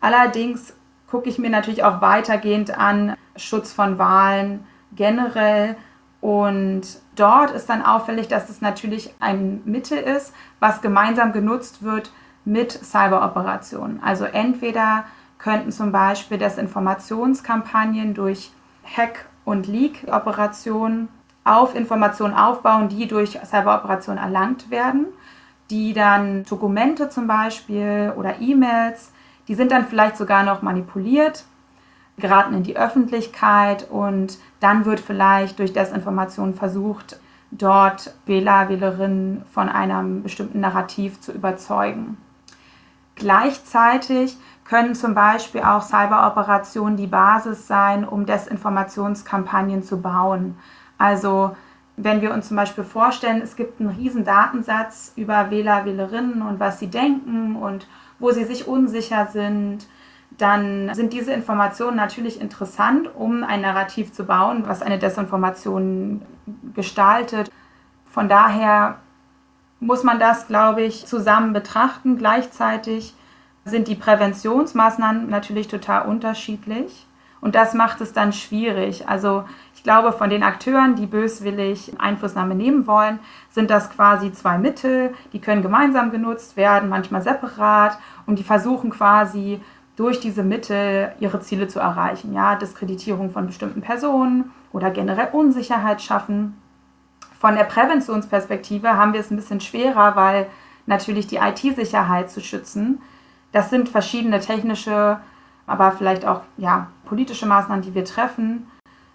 Allerdings 0.00 0.74
gucke 1.08 1.28
ich 1.28 1.38
mir 1.38 1.50
natürlich 1.50 1.82
auch 1.82 2.00
weitergehend 2.00 2.78
an 2.78 3.16
Schutz 3.34 3.72
von 3.72 3.98
Wahlen 3.98 4.64
generell. 4.94 5.76
Und 6.20 6.82
dort 7.20 7.50
ist 7.50 7.68
dann 7.68 7.82
auffällig, 7.84 8.28
dass 8.28 8.48
es 8.48 8.60
natürlich 8.60 9.14
ein 9.20 9.62
Mittel 9.64 9.98
ist, 9.98 10.32
was 10.58 10.80
gemeinsam 10.80 11.32
genutzt 11.32 11.82
wird 11.82 12.12
mit 12.44 12.72
Cyberoperationen. 12.72 14.02
Also 14.02 14.24
entweder 14.24 15.04
könnten 15.38 15.72
zum 15.72 15.92
Beispiel 15.92 16.38
Desinformationskampagnen 16.38 18.14
durch 18.14 18.52
Hack- 18.84 19.26
und 19.44 19.66
Leak-Operationen 19.66 21.08
auf 21.44 21.74
Informationen 21.74 22.34
aufbauen, 22.34 22.88
die 22.88 23.06
durch 23.06 23.38
Cyberoperationen 23.44 24.22
erlangt 24.22 24.70
werden, 24.70 25.06
die 25.70 25.92
dann 25.92 26.44
Dokumente 26.44 27.08
zum 27.08 27.26
Beispiel 27.26 28.12
oder 28.16 28.40
E-Mails, 28.40 29.12
die 29.48 29.54
sind 29.54 29.72
dann 29.72 29.86
vielleicht 29.86 30.16
sogar 30.16 30.42
noch 30.44 30.62
manipuliert, 30.62 31.44
geraten 32.20 32.54
in 32.54 32.62
die 32.62 32.76
Öffentlichkeit 32.76 33.88
und 33.90 34.38
dann 34.60 34.84
wird 34.84 35.00
vielleicht 35.00 35.58
durch 35.58 35.72
Desinformation 35.72 36.54
versucht, 36.54 37.18
dort 37.50 38.14
Wähler, 38.26 38.68
Wählerinnen 38.68 39.44
von 39.52 39.68
einem 39.68 40.22
bestimmten 40.22 40.60
Narrativ 40.60 41.20
zu 41.20 41.32
überzeugen. 41.32 42.16
Gleichzeitig 43.16 44.38
können 44.64 44.94
zum 44.94 45.14
Beispiel 45.14 45.62
auch 45.62 45.82
Cyberoperationen 45.82 46.96
die 46.96 47.08
Basis 47.08 47.66
sein, 47.66 48.06
um 48.06 48.24
Desinformationskampagnen 48.24 49.82
zu 49.82 50.00
bauen. 50.00 50.56
Also 50.96 51.56
wenn 51.96 52.22
wir 52.22 52.32
uns 52.32 52.48
zum 52.48 52.56
Beispiel 52.56 52.84
vorstellen, 52.84 53.42
es 53.42 53.56
gibt 53.56 53.80
einen 53.80 53.90
riesen 53.90 54.24
Datensatz 54.24 55.12
über 55.16 55.50
Wähler, 55.50 55.84
Wählerinnen 55.84 56.40
und 56.40 56.60
was 56.60 56.78
sie 56.78 56.86
denken 56.86 57.56
und 57.56 57.88
wo 58.18 58.30
sie 58.30 58.44
sich 58.44 58.68
unsicher 58.68 59.26
sind, 59.26 59.86
dann 60.38 60.94
sind 60.94 61.12
diese 61.12 61.32
Informationen 61.32 61.96
natürlich 61.96 62.40
interessant, 62.40 63.14
um 63.14 63.44
ein 63.44 63.60
Narrativ 63.60 64.12
zu 64.12 64.24
bauen, 64.24 64.64
was 64.66 64.82
eine 64.82 64.98
Desinformation 64.98 66.22
gestaltet. 66.74 67.50
Von 68.06 68.28
daher 68.28 68.96
muss 69.80 70.02
man 70.02 70.18
das, 70.18 70.46
glaube 70.46 70.82
ich, 70.82 71.06
zusammen 71.06 71.52
betrachten. 71.52 72.16
Gleichzeitig 72.16 73.14
sind 73.64 73.88
die 73.88 73.94
Präventionsmaßnahmen 73.94 75.28
natürlich 75.28 75.68
total 75.68 76.06
unterschiedlich. 76.06 77.06
Und 77.40 77.54
das 77.54 77.72
macht 77.72 78.00
es 78.02 78.12
dann 78.12 78.32
schwierig. 78.32 79.08
Also 79.08 79.44
ich 79.74 79.82
glaube, 79.82 80.12
von 80.12 80.28
den 80.28 80.42
Akteuren, 80.42 80.94
die 80.94 81.06
böswillig 81.06 81.94
Einflussnahme 81.98 82.54
nehmen 82.54 82.86
wollen, 82.86 83.18
sind 83.48 83.70
das 83.70 83.90
quasi 83.90 84.30
zwei 84.32 84.58
Mittel. 84.58 85.14
Die 85.32 85.40
können 85.40 85.62
gemeinsam 85.62 86.10
genutzt 86.10 86.58
werden, 86.58 86.90
manchmal 86.90 87.22
separat. 87.22 87.98
Und 88.26 88.38
die 88.38 88.44
versuchen 88.44 88.90
quasi 88.90 89.62
durch 90.00 90.18
diese 90.18 90.42
Mittel 90.42 91.12
ihre 91.20 91.40
Ziele 91.40 91.68
zu 91.68 91.78
erreichen. 91.78 92.32
Ja, 92.32 92.56
Diskreditierung 92.56 93.30
von 93.30 93.46
bestimmten 93.46 93.82
Personen 93.82 94.50
oder 94.72 94.90
generell 94.90 95.28
Unsicherheit 95.32 96.00
schaffen. 96.00 96.56
Von 97.38 97.54
der 97.54 97.64
Präventionsperspektive 97.64 98.96
haben 98.96 99.12
wir 99.12 99.20
es 99.20 99.30
ein 99.30 99.36
bisschen 99.36 99.60
schwerer, 99.60 100.16
weil 100.16 100.46
natürlich 100.86 101.26
die 101.26 101.36
IT-Sicherheit 101.36 102.30
zu 102.30 102.40
schützen, 102.40 103.02
das 103.52 103.68
sind 103.68 103.90
verschiedene 103.90 104.40
technische 104.40 105.18
aber 105.70 105.92
vielleicht 105.92 106.26
auch 106.26 106.40
ja, 106.56 106.88
politische 107.04 107.46
Maßnahmen, 107.46 107.82
die 107.82 107.94
wir 107.94 108.04
treffen, 108.04 108.66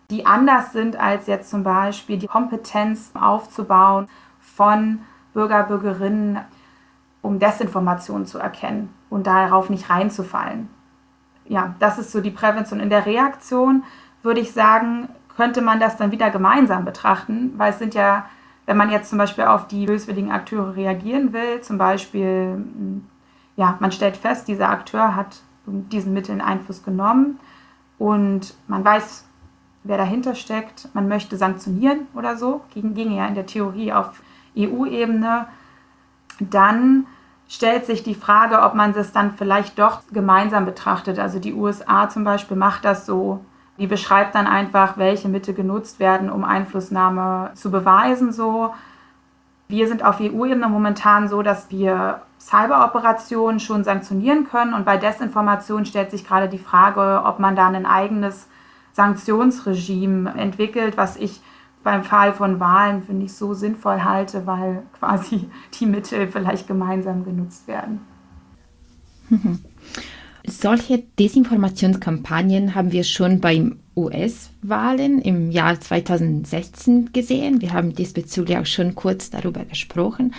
die 0.10 0.26
anders 0.26 0.72
sind 0.72 0.96
als 0.96 1.28
jetzt 1.28 1.50
zum 1.50 1.64
Beispiel 1.64 2.18
die 2.18 2.28
Kompetenz 2.28 3.12
aufzubauen 3.14 4.08
von 4.40 5.00
Bürger, 5.34 5.64
Bürgerinnen, 5.64 6.40
um 7.22 7.40
Desinformation 7.40 8.26
zu 8.26 8.38
erkennen 8.38 8.94
und 9.10 9.28
darauf 9.28 9.70
nicht 9.70 9.90
reinzufallen. 9.90 10.70
Ja, 11.48 11.76
das 11.80 12.00
ist 12.00 12.12
so 12.12 12.22
die 12.22 12.32
Prävention. 12.32 12.80
In 12.80 12.90
der 12.90 13.06
Reaktion 13.06 13.84
würde 14.24 14.40
ich 14.40 14.52
sagen, 14.52 15.10
könnte 15.36 15.62
man 15.62 15.80
das 15.80 15.98
dann 15.98 16.12
wieder 16.12 16.30
gemeinsam 16.30 16.86
betrachten, 16.86 17.54
weil 17.58 17.72
es 17.72 17.80
sind 17.80 17.94
ja, 17.94 18.26
wenn 18.66 18.78
man 18.78 18.90
jetzt 18.90 19.10
zum 19.10 19.20
Beispiel 19.20 19.44
auf 19.46 19.68
die 19.68 19.86
böswilligen 19.86 20.32
Akteure 20.32 20.76
reagieren 20.76 21.34
will, 21.34 21.62
zum 21.62 21.78
Beispiel, 21.78 22.64
ja, 23.56 23.78
man 23.80 23.92
stellt 23.92 24.18
fest, 24.18 24.48
dieser 24.48 24.70
Akteur 24.70 25.16
hat 25.16 25.42
diesen 25.68 26.14
Mitteln 26.14 26.42
Einfluss 26.42 26.84
genommen 26.84 27.40
und 27.98 28.56
man 28.68 28.84
weiß, 28.84 29.26
wer 29.84 29.98
dahinter 29.98 30.36
steckt. 30.36 30.90
Man 30.94 31.08
möchte 31.08 31.38
sanktionieren 31.38 32.08
oder 32.14 32.38
so, 32.38 32.62
ginge 32.74 33.16
ja 33.16 33.28
in 33.28 33.36
der 33.36 33.46
Theorie 33.46 33.94
auf 33.94 34.22
EU-Ebene. 34.58 35.48
Dann 36.40 37.08
stellt 37.48 37.86
sich 37.86 38.04
die 38.04 38.16
Frage, 38.16 38.62
ob 38.62 38.74
man 38.74 38.94
das 38.94 39.12
dann 39.12 39.34
vielleicht 39.38 39.78
doch 39.80 40.02
gemeinsam 40.12 40.66
betrachtet. 40.66 41.20
Also 41.20 41.40
die 41.40 41.54
USA 41.54 42.10
zum 42.10 42.24
Beispiel 42.24 42.58
macht 42.58 42.86
das 42.86 43.06
so. 43.06 43.46
Die 43.78 43.88
beschreibt 43.88 44.36
dann 44.36 44.48
einfach, 44.48 44.98
welche 44.98 45.28
Mittel 45.28 45.54
genutzt 45.54 46.00
werden, 46.00 46.30
um 46.30 46.44
Einflussnahme 46.44 47.52
zu 47.56 47.72
beweisen. 47.72 48.32
So, 48.32 48.74
wir 49.68 49.88
sind 49.88 50.04
auf 50.04 50.20
EU-Ebene 50.22 50.70
momentan 50.70 51.28
so, 51.28 51.42
dass 51.42 51.70
wir 51.70 52.22
Cyberoperationen 52.40 53.60
schon 53.60 53.84
sanktionieren 53.84 54.48
können. 54.48 54.74
Und 54.74 54.86
bei 54.86 54.98
Desinformation 54.98 55.86
stellt 55.86 56.12
sich 56.12 56.26
gerade 56.26 56.48
die 56.48 56.58
Frage, 56.58 57.24
ob 57.26 57.40
man 57.40 57.56
da 57.56 57.68
ein 57.68 57.86
eigenes 57.86 58.48
Sanktionsregime 58.94 60.34
entwickelt, 60.36 60.96
was 60.96 61.18
ich 61.18 61.42
beim 61.86 62.04
Fall 62.04 62.34
von 62.34 62.60
Wahlen, 62.60 63.04
finde 63.04 63.28
ich, 63.28 63.34
so 63.34 63.54
sinnvoll 63.54 64.04
halte, 64.04 64.46
weil 64.46 64.82
quasi 65.00 65.48
die 65.80 65.86
Mittel 65.86 66.28
vielleicht 66.28 66.68
gemeinsam 66.68 67.24
genutzt 67.24 67.68
werden. 67.68 68.02
Solche 70.48 71.04
Desinformationskampagnen 71.18 72.76
haben 72.76 72.92
wir 72.92 73.04
schon 73.04 73.40
beim 73.40 73.80
US-Wahlen 73.96 75.22
im 75.22 75.52
Jahr 75.52 75.80
2016 75.80 77.14
gesehen. 77.14 77.62
Wir 77.62 77.74
haben 77.74 77.94
diesbezüglich 77.94 78.58
auch 78.58 78.66
schon 78.66 78.94
kurz 78.94 79.30
darüber 79.30 79.64
gesprochen. 79.66 80.34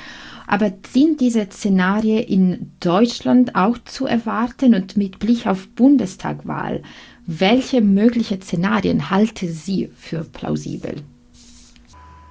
Aber 0.47 0.73
sind 0.89 1.21
diese 1.21 1.47
Szenarien 1.51 2.23
in 2.25 2.73
Deutschland 2.79 3.57
auch 3.57 3.79
zu 3.85 4.07
erwarten 4.07 4.75
und 4.75 4.97
mit 4.97 5.19
Blick 5.19 5.47
auf 5.47 5.69
Bundestagwahl? 5.69 6.83
Welche 7.27 7.81
möglichen 7.81 8.43
Szenarien 8.43 9.11
halte 9.11 9.49
sie 9.49 9.91
für 9.97 10.23
plausibel? 10.23 11.03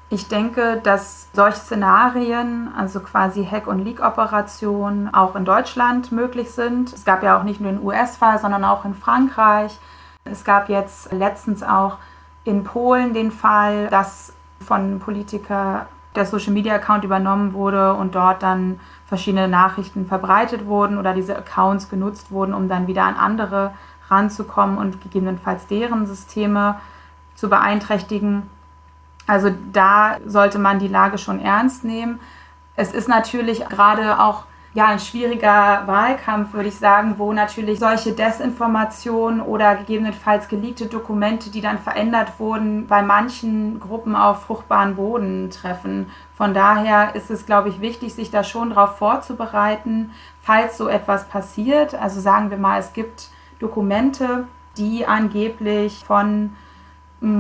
Ich 0.10 0.28
denke, 0.28 0.80
dass 0.84 1.30
solche 1.34 1.58
Szenarien, 1.58 2.72
also 2.78 3.00
quasi 3.00 3.44
Hack- 3.44 3.68
und 3.68 3.80
Leak-Operationen, 3.80 5.12
auch 5.14 5.36
in 5.36 5.46
Deutschland 5.46 6.12
möglich 6.12 6.52
sind. 6.52 6.94
Es 6.94 7.06
gab 7.06 7.24
ja 7.24 7.40
auch 7.40 7.44
nicht 7.44 7.60
nur 7.60 7.72
den 7.72 7.84
US-Fall, 7.84 8.40
sondern 8.40 8.64
auch 8.64 8.86
in 8.86 8.94
Frankreich. 8.94 9.78
Es 10.24 10.44
gab 10.44 10.70
jetzt 10.70 11.12
letztens 11.12 11.64
auch 11.64 11.98
in 12.44 12.64
Polen 12.64 13.14
den 13.14 13.32
Fall, 13.32 13.88
dass 13.88 14.34
von 14.60 15.00
Politiker 15.00 15.88
der 16.16 16.26
Social 16.26 16.54
Media 16.54 16.76
Account 16.76 17.04
übernommen 17.04 17.54
wurde 17.54 17.94
und 17.94 18.16
dort 18.16 18.44
dann 18.44 18.80
verschiedene 19.06 19.48
Nachrichten 19.48 20.06
verbreitet 20.06 20.66
wurden 20.66 20.98
oder 20.98 21.14
diese 21.14 21.36
Accounts 21.36 21.90
genutzt 21.90 22.32
wurden, 22.32 22.54
um 22.54 22.70
dann 22.70 22.88
wieder 22.88 23.04
an 23.04 23.16
andere 23.16 23.74
ranzukommen 24.10 24.78
und 24.78 25.02
gegebenenfalls 25.02 25.68
deren 25.68 26.06
Systeme 26.06 26.80
zu 27.34 27.50
beeinträchtigen. 27.50 28.50
Also 29.28 29.52
da 29.72 30.18
sollte 30.26 30.60
man 30.60 30.80
die 30.80 30.88
Lage 30.88 31.18
schon 31.18 31.40
ernst 31.40 31.84
nehmen. 31.84 32.20
Es 32.76 32.94
ist 32.94 33.08
natürlich 33.08 33.68
gerade 33.68 34.20
auch 34.20 34.44
ja, 34.76 34.88
ein 34.88 35.00
schwieriger 35.00 35.84
Wahlkampf, 35.86 36.52
würde 36.54 36.68
ich 36.68 36.76
sagen, 36.76 37.16
wo 37.18 37.32
natürlich 37.32 37.80
solche 37.80 38.12
Desinformationen 38.12 39.40
oder 39.40 39.76
gegebenenfalls 39.76 40.50
geleakte 40.50 40.88
Dokumente, 40.88 41.50
die 41.50 41.62
dann 41.62 41.80
verändert 41.80 42.34
wurden, 42.40 42.86
bei 42.86 43.02
manchen 43.02 43.80
Gruppen 43.80 44.18
auf 44.18 44.44
fruchtbaren 44.44 44.98
Boden 44.98 45.50
treffen. 45.50 46.12
Von 46.36 46.54
daher 46.54 47.16
ist 47.16 47.32
es, 47.32 47.46
glaube 47.46 47.70
ich, 47.70 47.80
wichtig, 47.80 48.14
sich 48.16 48.32
da 48.32 48.44
schon 48.44 48.72
darauf 48.72 48.98
vorzubereiten, 48.98 50.12
falls 50.42 50.78
so 50.78 50.90
etwas 50.90 51.30
passiert. 51.30 51.96
Also 51.96 52.20
sagen 52.20 52.50
wir 52.50 52.58
mal, 52.58 52.78
es 52.78 52.92
gibt 52.92 53.30
Dokumente, 53.60 54.46
die 54.76 55.08
angeblich 55.08 56.04
von 56.06 56.54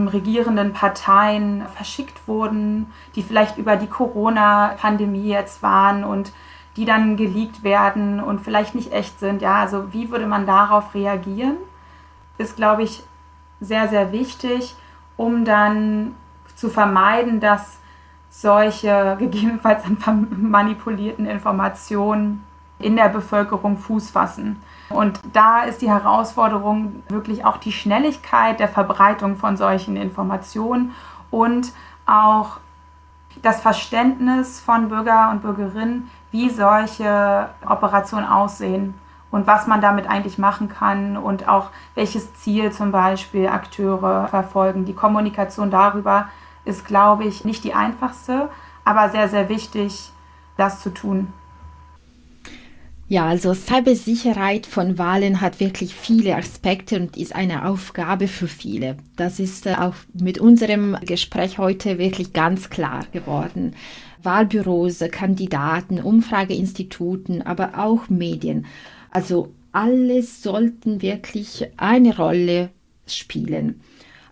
regierenden 0.07 0.73
Parteien 0.73 1.63
verschickt 1.75 2.27
wurden, 2.27 2.91
die 3.15 3.23
vielleicht 3.23 3.57
über 3.57 3.75
die 3.75 3.87
Corona-Pandemie 3.87 5.29
jetzt 5.29 5.61
waren 5.61 6.03
und 6.03 6.31
die 6.75 6.85
dann 6.85 7.17
geleakt 7.17 7.63
werden 7.63 8.19
und 8.19 8.41
vielleicht 8.41 8.75
nicht 8.75 8.91
echt 8.91 9.19
sind. 9.19 9.41
Ja, 9.41 9.61
also 9.61 9.93
wie 9.93 10.11
würde 10.11 10.27
man 10.27 10.45
darauf 10.45 10.93
reagieren? 10.93 11.57
Ist, 12.37 12.55
glaube 12.55 12.83
ich, 12.83 13.03
sehr, 13.61 13.87
sehr 13.87 14.11
wichtig, 14.11 14.75
um 15.15 15.45
dann 15.45 16.15
zu 16.55 16.69
vermeiden, 16.69 17.39
dass 17.39 17.79
solche 18.29 19.15
gegebenenfalls 19.17 19.83
manipulierten 20.29 21.25
Informationen 21.25 22.43
in 22.79 22.95
der 22.95 23.09
Bevölkerung 23.09 23.77
Fuß 23.77 24.09
fassen. 24.09 24.61
Und 24.89 25.19
da 25.33 25.63
ist 25.63 25.81
die 25.81 25.89
Herausforderung 25.89 27.03
wirklich 27.09 27.43
auch 27.45 27.57
die 27.57 27.71
Schnelligkeit 27.71 28.59
der 28.59 28.67
Verbreitung 28.67 29.35
von 29.35 29.57
solchen 29.57 29.97
Informationen 29.97 30.93
und 31.31 31.73
auch 32.05 32.57
das 33.41 33.61
Verständnis 33.61 34.59
von 34.59 34.89
Bürger 34.89 35.31
und 35.31 35.41
Bürgerinnen, 35.41 36.09
wie 36.31 36.49
solche 36.49 37.49
Operationen 37.67 38.25
aussehen 38.25 38.93
und 39.31 39.47
was 39.47 39.67
man 39.67 39.81
damit 39.81 40.07
eigentlich 40.07 40.37
machen 40.37 40.69
kann 40.69 41.17
und 41.17 41.47
auch 41.47 41.69
welches 41.95 42.33
Ziel 42.35 42.71
zum 42.71 42.91
Beispiel 42.91 43.47
Akteure 43.47 44.27
verfolgen. 44.27 44.85
Die 44.85 44.93
Kommunikation 44.93 45.71
darüber 45.71 46.29
ist, 46.63 46.85
glaube 46.85 47.25
ich, 47.25 47.43
nicht 47.43 47.63
die 47.63 47.73
einfachste, 47.73 48.49
aber 48.85 49.09
sehr, 49.09 49.27
sehr 49.27 49.49
wichtig, 49.49 50.11
das 50.57 50.81
zu 50.81 50.93
tun. 50.93 51.33
Ja, 53.07 53.27
also 53.27 53.53
Cybersicherheit 53.53 54.65
von 54.65 54.97
Wahlen 54.97 55.39
hat 55.39 55.59
wirklich 55.59 55.93
viele 55.93 56.35
Aspekte 56.35 56.99
und 56.99 57.17
ist 57.17 57.35
eine 57.35 57.67
Aufgabe 57.67 58.27
für 58.27 58.47
viele. 58.47 58.97
Das 59.15 59.39
ist 59.39 59.67
äh, 59.67 59.75
auch 59.75 59.93
mit 60.13 60.39
unserem 60.39 60.97
Gespräch 61.01 61.59
heute 61.59 61.99
wirklich 61.99 62.33
ganz 62.33 62.71
klar 62.71 63.05
geworden. 63.11 63.75
Wahlbüros, 64.23 65.03
Kandidaten, 65.11 65.99
Umfrageinstituten, 65.99 67.43
aber 67.43 67.77
auch 67.77 68.09
Medien. 68.09 68.65
Also 69.11 69.53
alles 69.71 70.41
sollten 70.41 71.03
wirklich 71.03 71.67
eine 71.77 72.17
Rolle 72.17 72.71
spielen. 73.05 73.81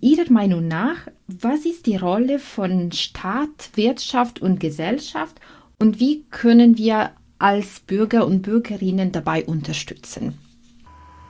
Ihrer 0.02 0.32
Meinung 0.32 0.68
nach, 0.68 0.98
was 1.28 1.68
ist 1.68 1.86
die 1.86 1.98
Rolle 1.98 2.40
von 2.40 2.92
Staat, 2.92 3.70
Wirtschaft 3.76 4.42
und 4.42 4.60
Gesellschaft 4.60 5.40
und 5.78 6.00
wie 6.00 6.24
können 6.32 6.78
wir 6.80 7.12
als 7.44 7.82
Bürger 7.82 8.26
und 8.26 8.42
Bürgerinnen 8.42 9.12
dabei 9.12 9.44
unterstützen? 9.44 10.40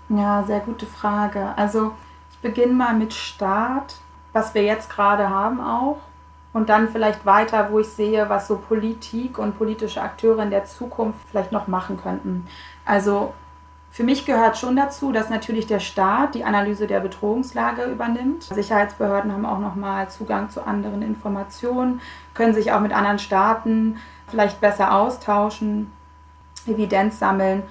Ja, 0.09 0.43
sehr 0.43 0.59
gute 0.59 0.85
Frage. 0.85 1.57
Also 1.57 1.91
ich 2.31 2.37
beginne 2.37 2.73
mal 2.73 2.93
mit 2.93 3.13
Staat, 3.13 3.95
was 4.31 4.53
wir 4.53 4.61
jetzt 4.61 4.91
gerade 4.91 5.29
haben 5.29 5.59
auch. 5.59 5.97
Und 6.53 6.69
dann 6.69 6.89
vielleicht 6.89 7.25
weiter, 7.25 7.71
wo 7.71 7.79
ich 7.79 7.87
sehe, 7.87 8.29
was 8.29 8.47
so 8.47 8.57
Politik 8.57 9.39
und 9.39 9.57
politische 9.57 10.03
Akteure 10.03 10.43
in 10.43 10.51
der 10.51 10.65
Zukunft 10.65 11.19
vielleicht 11.31 11.51
noch 11.51 11.67
machen 11.67 11.97
könnten. 11.97 12.45
Also 12.85 13.33
für 13.89 14.03
mich 14.03 14.27
gehört 14.27 14.59
schon 14.59 14.75
dazu, 14.75 15.11
dass 15.11 15.31
natürlich 15.31 15.65
der 15.65 15.79
Staat 15.79 16.35
die 16.35 16.43
Analyse 16.43 16.85
der 16.85 16.99
Bedrohungslage 16.99 17.85
übernimmt. 17.85 18.43
Sicherheitsbehörden 18.43 19.31
haben 19.31 19.47
auch 19.47 19.59
nochmal 19.59 20.11
Zugang 20.11 20.51
zu 20.51 20.61
anderen 20.61 21.01
Informationen, 21.01 22.01
können 22.35 22.53
sich 22.53 22.71
auch 22.71 22.81
mit 22.81 22.93
anderen 22.93 23.17
Staaten 23.17 23.97
vielleicht 24.27 24.61
besser 24.61 24.93
austauschen. 24.93 25.91
Evidenz 26.67 27.19
sammeln 27.19 27.63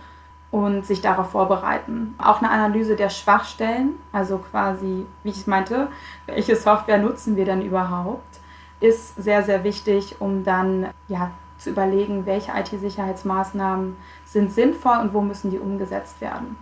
und 0.50 0.84
sich 0.84 1.00
darauf 1.00 1.30
vorbereiten. 1.30 2.14
Auch 2.18 2.40
eine 2.40 2.50
Analyse 2.50 2.94
der 2.94 3.08
Schwachstellen, 3.08 3.94
also 4.12 4.38
quasi, 4.38 5.06
wie 5.22 5.30
ich 5.30 5.46
meinte, 5.46 5.88
welche 6.26 6.56
Software 6.56 6.98
nutzen 6.98 7.36
wir 7.36 7.46
denn 7.46 7.62
überhaupt, 7.62 8.40
ist 8.80 9.16
sehr, 9.16 9.42
sehr 9.42 9.64
wichtig, 9.64 10.16
um 10.20 10.44
dann 10.44 10.88
ja, 11.08 11.30
zu 11.56 11.70
überlegen, 11.70 12.26
welche 12.26 12.52
IT-Sicherheitsmaßnahmen 12.52 13.96
sind 14.24 14.52
sinnvoll 14.52 14.98
und 14.98 15.14
wo 15.14 15.20
müssen 15.20 15.50
die 15.50 15.58
umgesetzt 15.58 16.20
werden. 16.20 16.56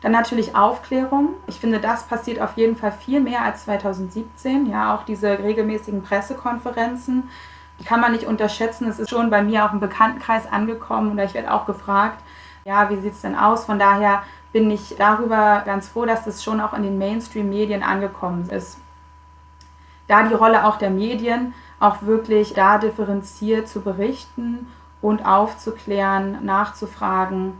Dann 0.00 0.12
natürlich 0.12 0.54
Aufklärung. 0.54 1.30
Ich 1.46 1.58
finde, 1.58 1.80
das 1.80 2.04
passiert 2.04 2.40
auf 2.40 2.56
jeden 2.56 2.76
Fall 2.76 2.92
viel 2.92 3.20
mehr 3.20 3.42
als 3.42 3.64
2017. 3.64 4.66
Ja, 4.66 4.94
auch 4.94 5.04
diese 5.04 5.38
regelmäßigen 5.38 6.02
Pressekonferenzen 6.02 7.28
kann 7.84 8.00
man 8.00 8.12
nicht 8.12 8.24
unterschätzen. 8.24 8.88
Es 8.88 8.98
ist 8.98 9.10
schon 9.10 9.30
bei 9.30 9.42
mir 9.42 9.64
auch 9.64 9.72
im 9.72 9.80
Bekanntenkreis 9.80 10.50
angekommen 10.50 11.10
und 11.10 11.18
ich 11.18 11.34
werde 11.34 11.52
auch 11.52 11.66
gefragt, 11.66 12.22
ja, 12.64 12.90
wie 12.90 13.00
sieht 13.00 13.12
es 13.12 13.20
denn 13.20 13.36
aus? 13.36 13.64
Von 13.64 13.78
daher 13.78 14.22
bin 14.52 14.70
ich 14.70 14.96
darüber 14.98 15.62
ganz 15.64 15.88
froh, 15.88 16.04
dass 16.06 16.24
das 16.24 16.42
schon 16.42 16.60
auch 16.60 16.72
in 16.72 16.82
den 16.82 16.98
Mainstream-Medien 16.98 17.82
angekommen 17.82 18.48
ist. 18.48 18.78
Da 20.08 20.22
die 20.22 20.34
Rolle 20.34 20.64
auch 20.64 20.78
der 20.78 20.90
Medien, 20.90 21.54
auch 21.78 22.02
wirklich 22.02 22.54
da 22.54 22.78
differenziert 22.78 23.68
zu 23.68 23.82
berichten 23.82 24.66
und 25.02 25.26
aufzuklären, 25.26 26.44
nachzufragen 26.44 27.54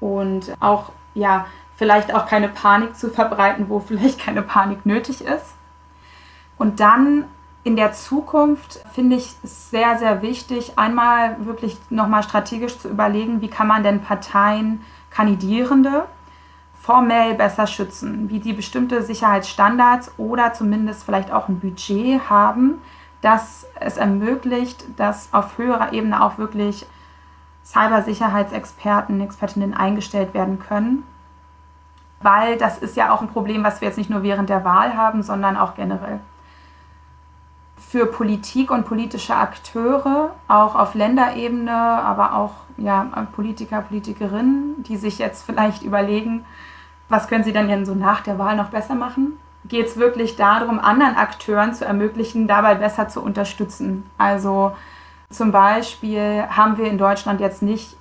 und 0.00 0.54
auch, 0.60 0.90
ja, 1.14 1.46
vielleicht 1.76 2.14
auch 2.14 2.26
keine 2.26 2.48
Panik 2.48 2.96
zu 2.96 3.10
verbreiten, 3.10 3.68
wo 3.68 3.78
vielleicht 3.86 4.18
keine 4.18 4.42
Panik 4.42 4.86
nötig 4.86 5.20
ist. 5.20 5.54
Und 6.56 6.80
dann 6.80 7.24
in 7.68 7.76
der 7.76 7.92
Zukunft 7.92 8.82
finde 8.94 9.16
ich 9.16 9.36
es 9.42 9.68
sehr, 9.68 9.98
sehr 9.98 10.22
wichtig, 10.22 10.78
einmal 10.78 11.44
wirklich 11.44 11.76
nochmal 11.90 12.22
strategisch 12.22 12.78
zu 12.78 12.88
überlegen, 12.88 13.42
wie 13.42 13.48
kann 13.48 13.66
man 13.66 13.82
denn 13.82 14.00
Parteien, 14.00 14.80
Kandidierende 15.10 16.06
formell 16.72 17.34
besser 17.34 17.66
schützen, 17.66 18.30
wie 18.30 18.40
die 18.40 18.54
bestimmte 18.54 19.02
Sicherheitsstandards 19.02 20.12
oder 20.16 20.54
zumindest 20.54 21.04
vielleicht 21.04 21.30
auch 21.30 21.48
ein 21.48 21.60
Budget 21.60 22.30
haben, 22.30 22.80
das 23.20 23.66
es 23.78 23.98
ermöglicht, 23.98 24.86
dass 24.96 25.28
auf 25.34 25.58
höherer 25.58 25.92
Ebene 25.92 26.24
auch 26.24 26.38
wirklich 26.38 26.86
Cybersicherheitsexperten, 27.66 29.20
Expertinnen 29.20 29.74
eingestellt 29.74 30.32
werden 30.32 30.58
können. 30.58 31.02
Weil 32.22 32.56
das 32.56 32.78
ist 32.78 32.96
ja 32.96 33.12
auch 33.12 33.20
ein 33.20 33.28
Problem, 33.28 33.62
was 33.62 33.82
wir 33.82 33.88
jetzt 33.88 33.98
nicht 33.98 34.08
nur 34.08 34.22
während 34.22 34.48
der 34.48 34.64
Wahl 34.64 34.96
haben, 34.96 35.22
sondern 35.22 35.58
auch 35.58 35.74
generell 35.74 36.20
für 37.88 38.04
Politik 38.04 38.70
und 38.70 38.84
politische 38.84 39.34
Akteure, 39.34 40.34
auch 40.46 40.74
auf 40.74 40.94
Länderebene, 40.94 41.72
aber 41.72 42.34
auch 42.34 42.52
ja, 42.76 43.26
Politiker, 43.34 43.80
Politikerinnen, 43.80 44.82
die 44.82 44.98
sich 44.98 45.18
jetzt 45.18 45.46
vielleicht 45.46 45.82
überlegen, 45.82 46.44
was 47.08 47.28
können 47.28 47.44
sie 47.44 47.52
denn, 47.54 47.66
denn 47.66 47.86
so 47.86 47.94
nach 47.94 48.20
der 48.20 48.38
Wahl 48.38 48.56
noch 48.56 48.68
besser 48.68 48.94
machen? 48.94 49.38
Geht 49.64 49.86
es 49.86 49.96
wirklich 49.96 50.36
darum, 50.36 50.78
anderen 50.78 51.16
Akteuren 51.16 51.72
zu 51.72 51.86
ermöglichen, 51.86 52.46
dabei 52.46 52.74
besser 52.74 53.08
zu 53.08 53.22
unterstützen? 53.22 54.04
Also 54.18 54.72
zum 55.30 55.50
Beispiel 55.50 56.44
haben 56.50 56.76
wir 56.76 56.90
in 56.90 56.98
Deutschland 56.98 57.40
jetzt 57.40 57.62
nicht 57.62 57.96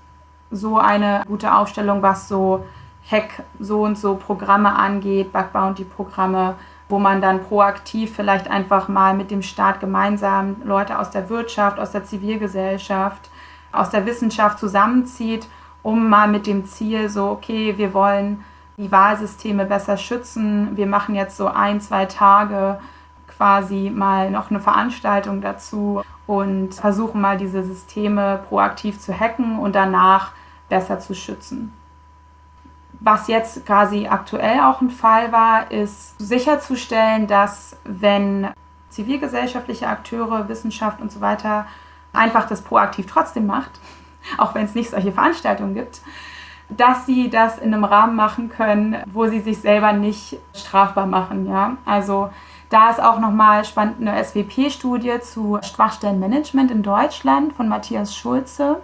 so 0.52 0.78
eine 0.78 1.24
gute 1.26 1.54
Aufstellung, 1.54 2.02
was 2.02 2.28
so 2.28 2.66
Hack 3.10 3.44
so 3.58 3.84
und 3.84 3.98
so 3.98 4.16
Programme 4.16 4.76
angeht, 4.76 5.32
Bug 5.32 5.54
Bounty 5.54 5.86
Programme 5.86 6.56
wo 6.90 7.00
man 7.00 7.22
dann 7.22 7.44
proaktiv 7.44 8.16
vielleicht 8.16 8.50
einfach 8.50 8.88
mal 8.88 9.14
mit 9.14 9.32
dem 9.32 9.42
Staat 9.42 9.80
gemeinsam 9.80 10.58
Leute 10.64 11.00
aus 11.00 11.10
der 11.10 11.30
Wirtschaft, 11.30 11.80
aus 11.80 11.92
der 11.92 12.06
Zivilgesellschaft, 12.06 13.30
aus 13.72 13.90
der 13.90 14.06
Wissenschaft 14.06 14.60
zusammenzieht, 14.60 15.48
um 15.84 16.10
mal 16.10 16.28
mit 16.28 16.48
dem 16.48 16.66
Ziel 16.66 17.10
so, 17.10 17.30
okay, 17.30 17.78
wir 17.78 17.94
wollen 17.94 18.44
die 18.78 18.92
Wahlsysteme 18.92 19.66
besser 19.66 19.98
schützen. 19.98 20.78
Wir 20.78 20.86
machen 20.86 21.16
jetzt 21.16 21.38
so 21.38 21.48
ein, 21.48 21.82
zwei 21.82 22.06
Tage 22.06 22.80
quasi 23.28 23.92
mal 23.94 24.32
noch 24.32 24.50
eine 24.50 24.60
Veranstaltung 24.60 25.42
dazu 25.42 26.02
und 26.26 26.74
versuchen 26.74 27.22
mal 27.22 27.38
diese 27.38 27.64
Systeme 27.64 28.40
proaktiv 28.50 29.00
zu 29.00 29.18
hacken 29.18 29.60
und 29.60 29.76
danach 29.76 30.32
besser 30.70 31.00
zu 31.00 31.14
schützen. 31.14 31.74
Was 33.00 33.28
jetzt 33.28 33.66
quasi 33.66 34.08
aktuell 34.08 34.60
auch 34.62 34.82
ein 34.82 34.90
Fall 34.90 35.32
war, 35.32 35.72
ist 35.72 36.18
sicherzustellen, 36.20 37.28
dass 37.28 37.78
wenn 37.84 38.50
zivilgesellschaftliche 38.90 39.88
Akteure, 39.88 40.50
Wissenschaft 40.50 41.00
und 41.02 41.12
so 41.12 41.22
weiter 41.22 41.68
einfach 42.14 42.48
das 42.48 42.62
proaktiv 42.62 43.06
trotzdem 43.06 43.46
macht, 43.46 43.72
auch 44.38 44.56
wenn 44.56 44.66
es 44.66 44.76
nicht 44.76 44.90
solche 44.90 45.12
Veranstaltungen 45.12 45.76
gibt, 45.76 46.02
dass 46.70 47.06
sie 47.06 47.30
das 47.30 47.60
in 47.60 47.74
einem 47.74 47.84
Rahmen 47.84 48.16
machen 48.16 48.50
können, 48.50 48.98
wo 49.06 49.28
sie 49.28 49.40
sich 49.40 49.60
selber 49.60 49.94
nicht 49.94 50.38
strafbar 50.54 51.06
machen. 51.06 51.48
Ja? 51.48 51.78
Also 51.86 52.30
da 52.70 52.90
ist 52.90 53.02
auch 53.02 53.20
nochmal 53.20 53.64
spannend 53.64 54.02
eine 54.02 54.22
SWP-Studie 54.22 55.22
zu 55.22 55.60
Schwachstellenmanagement 55.62 56.72
in 56.72 56.84
Deutschland 56.84 57.54
von 57.54 57.70
Matthias 57.70 58.16
Schulze. 58.16 58.82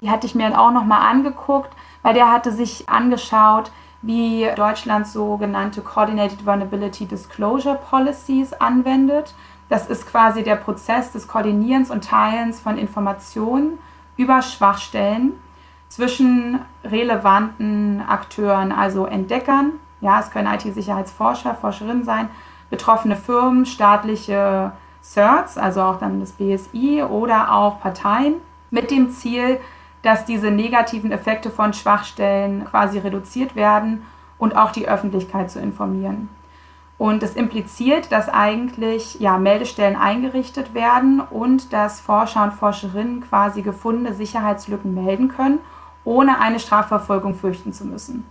Die 0.00 0.10
hatte 0.10 0.26
ich 0.26 0.34
mir 0.34 0.48
dann 0.48 0.58
auch 0.58 0.70
nochmal 0.70 1.10
angeguckt 1.10 1.74
weil 2.04 2.14
der 2.14 2.30
hatte 2.30 2.52
sich 2.52 2.88
angeschaut, 2.88 3.72
wie 4.02 4.46
Deutschland 4.54 5.08
sogenannte 5.08 5.80
Coordinated 5.80 6.46
Vulnerability 6.46 7.06
Disclosure 7.06 7.80
Policies 7.90 8.52
anwendet. 8.52 9.34
Das 9.70 9.86
ist 9.86 10.06
quasi 10.06 10.44
der 10.44 10.56
Prozess 10.56 11.10
des 11.10 11.26
Koordinierens 11.26 11.90
und 11.90 12.04
Teilens 12.04 12.60
von 12.60 12.76
Informationen 12.76 13.78
über 14.16 14.42
Schwachstellen 14.42 15.32
zwischen 15.88 16.60
relevanten 16.84 18.02
Akteuren, 18.06 18.70
also 18.70 19.06
Entdeckern, 19.06 19.72
ja, 20.02 20.20
es 20.20 20.30
können 20.30 20.52
IT-Sicherheitsforscher, 20.52 21.54
Forscherinnen 21.54 22.04
sein, 22.04 22.28
betroffene 22.68 23.16
Firmen, 23.16 23.64
staatliche 23.64 24.72
CERTs, 25.02 25.56
also 25.56 25.80
auch 25.80 25.98
dann 25.98 26.20
das 26.20 26.32
BSI 26.32 27.02
oder 27.02 27.52
auch 27.52 27.80
Parteien, 27.80 28.34
mit 28.70 28.90
dem 28.90 29.10
Ziel, 29.10 29.60
dass 30.04 30.26
diese 30.26 30.50
negativen 30.50 31.12
Effekte 31.12 31.50
von 31.50 31.72
Schwachstellen 31.72 32.66
quasi 32.66 32.98
reduziert 32.98 33.56
werden 33.56 34.02
und 34.36 34.54
auch 34.54 34.70
die 34.70 34.86
Öffentlichkeit 34.86 35.50
zu 35.50 35.58
informieren. 35.58 36.28
Und 36.98 37.22
das 37.22 37.34
impliziert, 37.34 38.12
dass 38.12 38.28
eigentlich 38.28 39.18
ja, 39.18 39.38
Meldestellen 39.38 39.96
eingerichtet 39.96 40.74
werden 40.74 41.20
und 41.20 41.72
dass 41.72 42.00
Forscher 42.00 42.44
und 42.44 42.52
Forscherinnen 42.52 43.22
quasi 43.22 43.62
gefundene 43.62 44.14
Sicherheitslücken 44.14 44.94
melden 44.94 45.28
können, 45.28 45.58
ohne 46.04 46.38
eine 46.38 46.60
Strafverfolgung 46.60 47.34
fürchten 47.34 47.72
zu 47.72 47.86
müssen. 47.86 48.26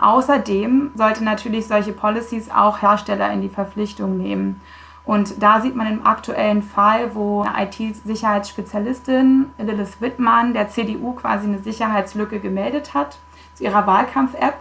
Außerdem 0.00 0.92
sollte 0.94 1.24
natürlich 1.24 1.66
solche 1.66 1.92
Policies 1.92 2.50
auch 2.50 2.80
Hersteller 2.80 3.30
in 3.32 3.42
die 3.42 3.48
Verpflichtung 3.50 4.16
nehmen. 4.16 4.62
Und 5.06 5.40
da 5.40 5.60
sieht 5.60 5.76
man 5.76 5.86
im 5.86 6.04
aktuellen 6.04 6.62
Fall, 6.62 7.14
wo 7.14 7.42
eine 7.42 7.68
IT-Sicherheitsspezialistin 7.68 9.50
Lilith 9.56 10.00
Wittmann 10.00 10.52
der 10.52 10.68
CDU 10.68 11.12
quasi 11.12 11.46
eine 11.46 11.60
Sicherheitslücke 11.60 12.40
gemeldet 12.40 12.92
hat 12.92 13.18
zu 13.54 13.62
ihrer 13.62 13.86
Wahlkampf-App. 13.86 14.56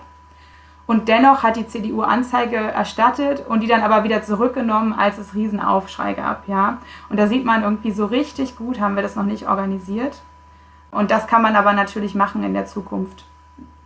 Und 0.86 1.08
dennoch 1.08 1.42
hat 1.42 1.56
die 1.56 1.68
CDU 1.68 2.04
Anzeige 2.04 2.58
erstattet 2.58 3.44
und 3.48 3.62
die 3.62 3.68
dann 3.68 3.82
aber 3.82 4.04
wieder 4.04 4.22
zurückgenommen, 4.22 4.94
als 4.94 5.18
es 5.18 5.34
Riesenaufschrei 5.34 6.14
gab. 6.14 6.48
Ja? 6.48 6.78
Und 7.10 7.18
da 7.18 7.26
sieht 7.26 7.44
man 7.44 7.64
irgendwie 7.64 7.92
so 7.92 8.06
richtig 8.06 8.56
gut, 8.56 8.80
haben 8.80 8.96
wir 8.96 9.02
das 9.02 9.16
noch 9.16 9.24
nicht 9.24 9.50
organisiert. 9.50 10.22
Und 10.92 11.10
das 11.10 11.26
kann 11.26 11.42
man 11.42 11.56
aber 11.56 11.74
natürlich 11.74 12.14
machen 12.14 12.44
in 12.44 12.54
der 12.54 12.68
Zukunft, 12.68 13.26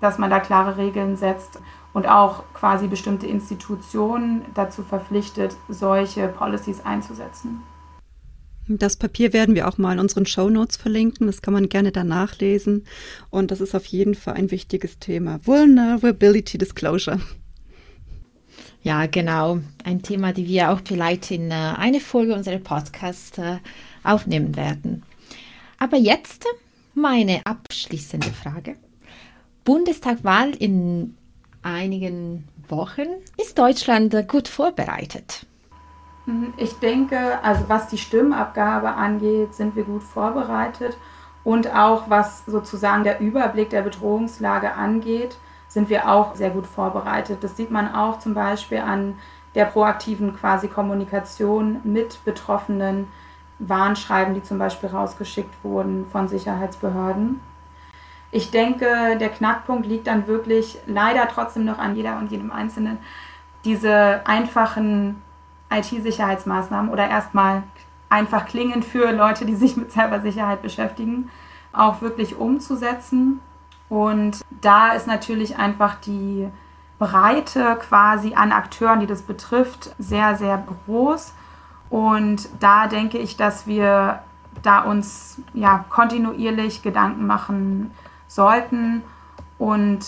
dass 0.02 0.18
man 0.18 0.30
da 0.30 0.42
klare 0.42 0.76
Regeln 0.76 1.16
setzt 1.16 1.62
und 1.94 2.08
auch 2.08 2.44
quasi 2.54 2.88
bestimmte 2.88 3.28
Institutionen 3.28 4.44
dazu 4.54 4.84
verpflichtet, 4.84 5.56
solche 5.68 6.28
Policies 6.28 6.82
einzusetzen. 6.86 7.62
Das 8.68 8.98
Papier 8.98 9.34
werden 9.34 9.56
wir 9.56 9.68
auch 9.68 9.80
mal 9.80 9.94
in 9.94 10.00
unseren 10.00 10.28
Show 10.28 10.48
Notes 10.48 10.78
verlinken. 10.78 11.26
Das 11.26 11.42
kann 11.42 11.56
man 11.56 11.70
gerne 11.70 11.92
danach 11.92 12.38
lesen. 12.38 12.86
Und 13.32 13.50
das 13.50 13.62
ist 13.62 13.74
auf 13.74 13.86
jeden 13.88 14.14
Fall 14.14 14.36
ein 14.36 14.52
wichtiges 14.52 15.00
Thema. 15.00 15.40
Vulnerability 15.44 16.60
Disclosure. 16.60 17.20
Ja, 18.84 19.08
genau. 19.08 19.60
Ein 19.84 20.04
Thema, 20.04 20.34
die 20.34 20.48
wir 20.48 20.70
auch 20.70 20.82
vielleicht 20.86 21.32
in 21.32 21.50
äh, 21.50 21.54
eine 21.54 22.00
Folge 22.00 22.36
unserer 22.36 22.60
Podcast 22.60 23.40
äh, 23.40 23.58
aufnehmen 24.04 24.56
werden. 24.56 25.04
Aber 25.80 25.98
jetzt 25.98 26.46
meine 26.94 27.42
abschließende 27.46 28.30
Frage. 28.30 28.76
Bundestagwahl 29.64 30.52
in 30.52 31.16
einigen 31.64 32.48
Wochen. 32.68 33.08
Ist 33.38 33.58
Deutschland 33.58 34.14
äh, 34.14 34.24
gut 34.24 34.48
vorbereitet? 34.48 35.46
Mhm, 36.26 36.54
ich 36.58 36.74
denke, 36.80 37.44
also 37.44 37.66
was 37.68 37.88
die 37.88 37.98
Stimmabgabe 37.98 38.90
angeht, 38.90 39.54
sind 39.54 39.76
wir 39.76 39.84
gut 39.84 40.04
vorbereitet. 40.04 40.98
Und 41.44 41.74
auch 41.74 42.10
was 42.10 42.46
sozusagen 42.46 43.04
der 43.04 43.20
Überblick 43.20 43.70
der 43.70 43.82
Bedrohungslage 43.82 44.74
angeht, 44.74 45.38
sind 45.68 45.90
wir 45.90 46.10
auch 46.10 46.36
sehr 46.36 46.50
gut 46.50 46.68
vorbereitet. 46.68 47.44
Das 47.44 47.56
sieht 47.56 47.72
man 47.72 47.94
auch 47.94 48.20
zum 48.20 48.34
Beispiel 48.34 48.80
an 48.80 49.16
der 49.56 49.66
proaktiven 49.66 50.36
quasi 50.36 50.68
Kommunikation 50.68 51.80
mit 51.84 52.24
Betroffenen, 52.26 53.08
Warnschreiben, 53.60 54.34
die 54.34 54.44
zum 54.44 54.58
Beispiel 54.58 54.90
rausgeschickt 54.90 55.64
wurden 55.64 56.06
von 56.12 56.28
Sicherheitsbehörden. 56.28 57.40
Ich 58.32 58.52
denke, 58.52 59.18
der 59.20 59.30
Knackpunkt 59.30 59.88
liegt 59.88 60.08
dann 60.08 60.28
wirklich 60.28 60.78
leider 60.86 61.28
trotzdem 61.28 61.66
noch 61.66 61.80
an 61.80 61.96
jeder 61.96 62.18
und 62.20 62.32
jedem 62.32 62.52
Einzelnen, 62.52 63.00
diese 63.66 64.22
einfachen 64.26 65.22
IT-Sicherheitsmaßnahmen 65.72 66.92
oder 66.92 67.10
erstmal 67.10 67.64
einfach 68.10 68.46
klingen 68.46 68.84
für 68.84 69.12
Leute, 69.12 69.46
die 69.46 69.56
sich 69.56 69.78
mit 69.78 69.92
Cybersicherheit 69.92 70.62
beschäftigen, 70.62 71.30
auch 71.74 72.02
wirklich 72.02 72.38
umzusetzen. 72.38 73.40
Und 73.88 74.42
da 74.62 74.92
ist 74.94 75.08
natürlich 75.08 75.58
einfach 75.58 75.96
die 75.96 76.48
Breite 77.00 77.78
quasi 77.78 78.34
an 78.36 78.52
Akteuren, 78.52 79.00
die 79.00 79.08
das 79.08 79.24
betrifft, 79.24 79.96
sehr, 79.98 80.36
sehr 80.36 80.64
groß. 80.86 81.34
Und 81.90 82.50
da 82.60 82.88
denke 82.88 83.18
ich, 83.18 83.38
dass 83.38 83.66
wir 83.66 84.22
da 84.62 84.82
uns 84.82 85.42
ja 85.54 85.86
kontinuierlich 85.90 86.82
Gedanken 86.84 87.26
machen 87.26 87.92
sollten 88.30 89.04
und 89.58 90.06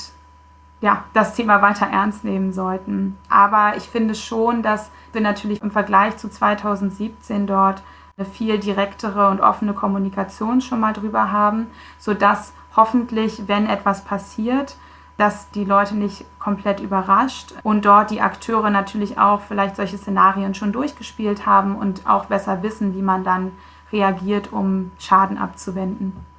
ja, 0.80 1.04
das 1.14 1.36
Thema 1.36 1.62
weiter 1.62 1.86
ernst 1.86 2.24
nehmen 2.24 2.54
sollten. 2.54 3.18
Aber 3.30 3.78
ich 3.78 3.84
finde 3.84 4.16
schon, 4.16 4.64
dass 4.64 4.90
wir 5.12 5.22
natürlich 5.22 5.62
im 5.62 5.72
Vergleich 5.72 6.18
zu 6.18 6.30
2017 6.30 7.46
dort 7.46 7.84
eine 8.18 8.26
viel 8.26 8.58
direktere 8.58 9.30
und 9.30 9.42
offene 9.42 9.74
Kommunikation 9.74 10.62
schon 10.62 10.80
mal 10.80 10.94
drüber 10.94 11.32
haben, 11.32 11.68
sodass 12.00 12.54
hoffentlich, 12.76 13.48
wenn 13.48 13.68
etwas 13.68 14.04
passiert, 14.04 14.76
dass 15.18 15.52
die 15.52 15.66
Leute 15.66 15.96
nicht 15.96 16.26
komplett 16.40 16.80
überrascht 16.80 17.54
und 17.64 17.86
dort 17.86 18.10
die 18.10 18.22
Akteure 18.22 18.72
natürlich 18.72 19.20
auch 19.20 19.42
vielleicht 19.42 19.76
solche 19.76 19.98
Szenarien 19.98 20.56
schon 20.56 20.72
durchgespielt 20.72 21.46
haben 21.46 21.76
und 21.76 22.08
auch 22.08 22.26
besser 22.26 22.64
wissen, 22.64 22.96
wie 22.96 23.04
man 23.04 23.24
dann 23.24 23.52
reagiert, 23.92 24.52
um 24.52 24.92
Schaden 24.98 25.38
abzuwenden. 25.38 26.31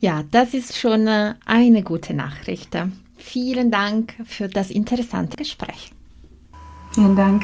Ja, 0.00 0.22
das 0.30 0.54
ist 0.54 0.76
schon 0.76 1.08
äh, 1.08 1.34
eine 1.44 1.82
gute 1.82 2.14
Nachricht. 2.14 2.76
Vielen 3.16 3.72
Dank 3.72 4.14
für 4.24 4.48
das 4.48 4.70
interessante 4.70 5.36
Gespräch. 5.36 5.90
Vielen 6.92 7.16
Dank. 7.16 7.42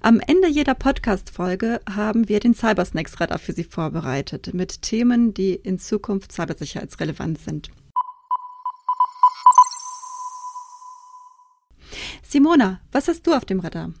Am 0.00 0.20
Ende 0.20 0.48
jeder 0.48 0.74
Podcast-Folge 0.74 1.80
haben 1.90 2.28
wir 2.28 2.40
den 2.40 2.54
Cybersnacks-Radar 2.54 3.38
für 3.38 3.52
Sie 3.52 3.64
vorbereitet 3.64 4.54
mit 4.54 4.80
Themen, 4.82 5.34
die 5.34 5.54
in 5.54 5.78
Zukunft 5.78 6.32
cybersicherheitsrelevant 6.32 7.38
sind. 7.38 7.70
Simona, 12.22 12.80
was 12.92 13.08
hast 13.08 13.26
du 13.26 13.34
auf 13.34 13.44
dem 13.44 13.60
Radar? 13.60 13.92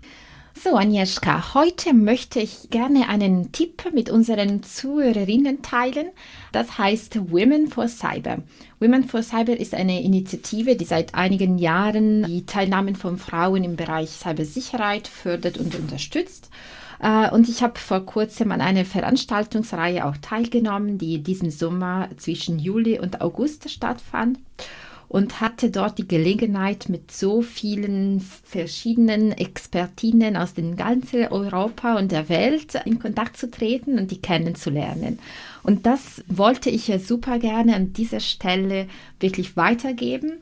So, 0.68 0.76
Agnieszka, 0.76 1.54
heute 1.54 1.94
möchte 1.94 2.40
ich 2.40 2.70
gerne 2.70 3.08
einen 3.08 3.52
Tipp 3.52 3.84
mit 3.94 4.10
unseren 4.10 4.64
Zuhörerinnen 4.64 5.62
teilen. 5.62 6.08
Das 6.50 6.76
heißt 6.76 7.30
Women 7.30 7.68
for 7.68 7.86
Cyber. 7.86 8.38
Women 8.80 9.04
for 9.04 9.22
Cyber 9.22 9.56
ist 9.56 9.74
eine 9.74 10.02
Initiative, 10.02 10.74
die 10.74 10.84
seit 10.84 11.14
einigen 11.14 11.58
Jahren 11.58 12.24
die 12.24 12.46
Teilnahme 12.46 12.96
von 12.96 13.16
Frauen 13.16 13.62
im 13.62 13.76
Bereich 13.76 14.10
Cybersicherheit 14.10 15.06
fördert 15.06 15.56
und 15.56 15.76
unterstützt. 15.76 16.50
Äh, 16.98 17.30
und 17.30 17.48
ich 17.48 17.62
habe 17.62 17.78
vor 17.78 18.00
kurzem 18.04 18.50
an 18.50 18.60
einer 18.60 18.84
Veranstaltungsreihe 18.84 20.04
auch 20.04 20.16
teilgenommen, 20.16 20.98
die 20.98 21.22
diesen 21.22 21.52
Sommer 21.52 22.08
zwischen 22.16 22.58
Juli 22.58 22.98
und 22.98 23.20
August 23.20 23.70
stattfand 23.70 24.40
und 25.08 25.40
hatte 25.40 25.70
dort 25.70 25.98
die 25.98 26.08
Gelegenheit, 26.08 26.88
mit 26.88 27.10
so 27.10 27.42
vielen 27.42 28.20
verschiedenen 28.20 29.32
Expertinnen 29.32 30.36
aus 30.36 30.54
den 30.54 30.76
ganzen 30.76 31.26
Europa 31.28 31.96
und 31.96 32.12
der 32.12 32.28
Welt 32.28 32.74
in 32.84 32.98
Kontakt 32.98 33.36
zu 33.36 33.50
treten 33.50 33.98
und 33.98 34.10
die 34.10 34.20
kennenzulernen. 34.20 35.18
Und 35.62 35.86
das 35.86 36.24
wollte 36.28 36.70
ich 36.70 36.88
ja 36.88 36.98
super 36.98 37.38
gerne 37.38 37.76
an 37.76 37.92
dieser 37.92 38.20
Stelle 38.20 38.86
wirklich 39.20 39.56
weitergeben. 39.56 40.32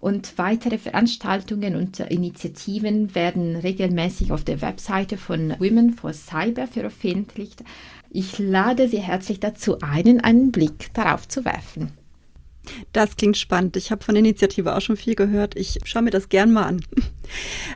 Und 0.00 0.38
weitere 0.38 0.78
Veranstaltungen 0.78 1.76
und 1.76 2.00
Initiativen 2.00 3.14
werden 3.14 3.56
regelmäßig 3.56 4.32
auf 4.32 4.44
der 4.44 4.62
Webseite 4.62 5.18
von 5.18 5.54
Women 5.58 5.92
for 5.92 6.14
Cyber 6.14 6.66
veröffentlicht. 6.66 7.62
Ich 8.08 8.38
lade 8.38 8.88
Sie 8.88 9.00
herzlich 9.00 9.40
dazu 9.40 9.78
ein, 9.82 10.20
einen 10.20 10.52
Blick 10.52 10.92
darauf 10.94 11.28
zu 11.28 11.44
werfen. 11.44 11.99
Das 12.92 13.16
klingt 13.16 13.36
spannend. 13.36 13.76
Ich 13.76 13.90
habe 13.90 14.04
von 14.04 14.14
der 14.14 14.20
Initiative 14.20 14.76
auch 14.76 14.80
schon 14.80 14.96
viel 14.96 15.14
gehört. 15.14 15.56
Ich 15.56 15.78
schaue 15.84 16.02
mir 16.02 16.10
das 16.10 16.28
gern 16.28 16.52
mal 16.52 16.64
an. 16.64 16.80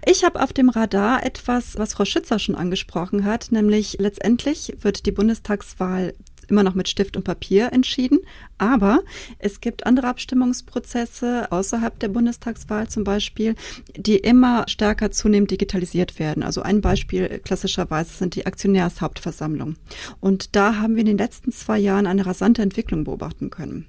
Ich 0.05 0.25
habe 0.25 0.43
auf 0.43 0.53
dem 0.53 0.69
Radar 0.69 1.25
etwas, 1.25 1.79
was 1.79 1.95
Frau 1.95 2.05
Schützer 2.05 2.41
schon 2.41 2.57
angesprochen 2.57 3.25
hat, 3.25 3.53
nämlich 3.53 3.99
letztendlich 4.01 4.75
wird 4.81 5.07
die 5.07 5.13
Bundestagswahl 5.13 6.13
immer 6.49 6.63
noch 6.63 6.75
mit 6.75 6.89
Stift 6.89 7.17
und 7.17 7.25
Papier 7.25 7.73
entschieden. 7.73 8.21
Aber 8.59 9.01
es 9.39 9.61
gibt 9.61 9.87
andere 9.87 10.09
Abstimmungsprozesse 10.09 11.51
außerhalb 11.51 11.99
der 11.99 12.09
Bundestagswahl 12.09 12.89
zum 12.89 13.05
Beispiel, 13.05 13.55
die 13.97 14.17
immer 14.17 14.65
stärker 14.69 15.11
zunehmend 15.11 15.51
digitalisiert 15.51 16.19
werden. 16.19 16.43
Also 16.43 16.63
ein 16.63 16.81
Beispiel 16.81 17.41
klassischerweise 17.45 18.13
sind 18.13 18.35
die 18.37 18.47
Aktionärshauptversammlungen. 18.47 19.77
Und 20.21 20.55
da 20.57 20.77
haben 20.77 20.95
wir 20.95 21.01
in 21.01 21.07
den 21.07 21.19
letzten 21.19 21.53
zwei 21.53 21.79
Jahren 21.79 22.07
eine 22.07 22.27
rasante 22.27 22.63
Entwicklung 22.63 23.05
beobachten 23.05 23.51
können. 23.51 23.87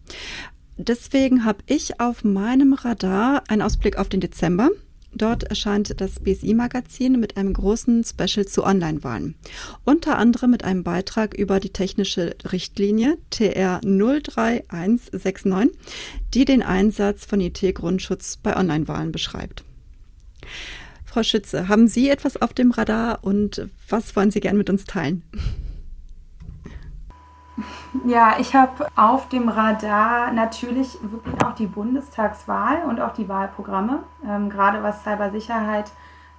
Deswegen 0.77 1.45
habe 1.45 1.59
ich 1.67 1.99
auf 1.99 2.23
meinem 2.23 2.73
Radar 2.73 3.43
einen 3.47 3.61
Ausblick 3.61 3.97
auf 3.97 4.09
den 4.09 4.19
Dezember. 4.19 4.69
Dort 5.13 5.43
erscheint 5.43 6.01
das 6.01 6.19
BSI-Magazin 6.19 7.17
mit 7.17 7.37
einem 7.37 7.53
großen 7.53 8.03
Special 8.03 8.45
zu 8.45 8.65
Online-Wahlen. 8.65 9.35
Unter 9.85 10.17
anderem 10.17 10.51
mit 10.51 10.65
einem 10.65 10.83
Beitrag 10.83 11.33
über 11.33 11.61
die 11.61 11.69
technische 11.69 12.35
Richtlinie 12.51 13.17
TR 13.29 13.79
03169, 13.79 15.71
die 16.33 16.43
den 16.43 16.61
Einsatz 16.61 17.23
von 17.23 17.39
IT-Grundschutz 17.39 18.37
bei 18.43 18.57
Online-Wahlen 18.57 19.13
beschreibt. 19.13 19.63
Frau 21.05 21.23
Schütze, 21.23 21.69
haben 21.69 21.87
Sie 21.87 22.09
etwas 22.09 22.35
auf 22.35 22.53
dem 22.53 22.71
Radar 22.71 23.23
und 23.23 23.69
was 23.87 24.17
wollen 24.17 24.31
Sie 24.31 24.41
gerne 24.41 24.57
mit 24.57 24.69
uns 24.69 24.83
teilen? 24.83 25.23
Ja, 28.03 28.35
ich 28.39 28.53
habe 28.53 28.87
auf 28.95 29.29
dem 29.29 29.47
Radar 29.47 30.33
natürlich 30.33 30.97
wirklich 31.01 31.41
auch 31.43 31.55
die 31.55 31.67
Bundestagswahl 31.67 32.83
und 32.87 32.99
auch 32.99 33.13
die 33.13 33.29
Wahlprogramme, 33.29 34.03
ähm, 34.27 34.49
gerade 34.49 34.83
was 34.83 35.03
Cybersicherheit 35.03 35.91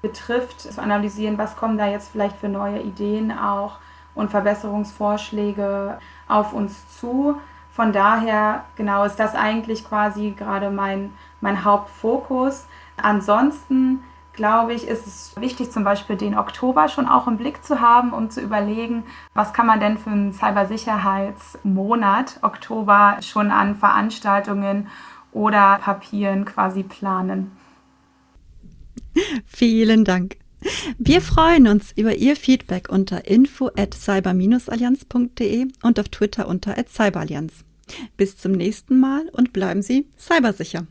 betrifft, 0.03 0.61
zu 0.61 0.81
analysieren, 0.81 1.39
was 1.39 1.57
kommen 1.57 1.79
da 1.79 1.87
jetzt 1.87 2.11
vielleicht 2.13 2.37
für 2.37 2.49
neue 2.49 2.81
Ideen 2.83 3.33
auch 3.37 3.79
und 4.15 4.31
Verbesserungsvorschläge 4.31 5.99
auf 6.29 6.53
uns 6.53 6.99
zu. 6.99 7.39
Von 7.73 7.93
daher, 7.93 8.65
genau, 8.77 9.05
ist 9.05 9.17
das 9.17 9.35
eigentlich 9.35 9.87
quasi 9.87 10.35
gerade 10.37 10.71
mein, 10.71 11.13
mein 11.41 11.65
Hauptfokus. 11.65 12.67
Ansonsten 12.97 14.03
glaube 14.37 14.75
ich, 14.75 14.87
ist 14.87 15.05
es 15.07 15.33
wichtig, 15.37 15.73
zum 15.73 15.85
Beispiel 15.85 16.17
den 16.17 16.39
Oktober 16.39 16.89
schon 16.89 17.09
auch 17.09 17.27
im 17.27 17.39
Blick 17.39 17.65
zu 17.65 17.81
haben, 17.81 18.13
um 18.13 18.31
zu 18.31 18.41
überlegen, 18.41 19.05
was 19.35 19.53
kann 19.53 19.67
man 19.67 19.81
denn 19.81 19.99
für 19.99 20.11
einen 20.11 20.33
Cybersicherheitsmonat 20.33 22.39
Oktober 22.43 23.19
schon 23.23 23.51
an 23.51 23.75
Veranstaltungen 23.75 24.89
oder 25.33 25.79
Papieren 25.83 26.45
quasi 26.45 26.83
planen. 26.83 27.51
Vielen 29.47 30.05
Dank. 30.05 30.37
Wir 30.99 31.21
freuen 31.21 31.69
uns 31.69 31.93
über 31.93 32.17
Ihr 32.17 32.37
Feedback 32.37 32.89
unter 32.89 33.27
info 33.27 33.71
at 33.77 33.95
cyber-allianz.de 33.95 35.69
und 35.83 36.01
auf 36.01 36.09
Twitter 36.09 36.49
unter 36.49 36.79
at 36.79 36.89
cyberallianz. 36.89 37.65
Bis 38.17 38.37
zum 38.37 38.53
nächsten 38.53 38.99
Mal 38.99 39.29
und 39.33 39.53
bleiben 39.53 39.83
Sie 39.83 40.09
cybersicher. 40.19 40.87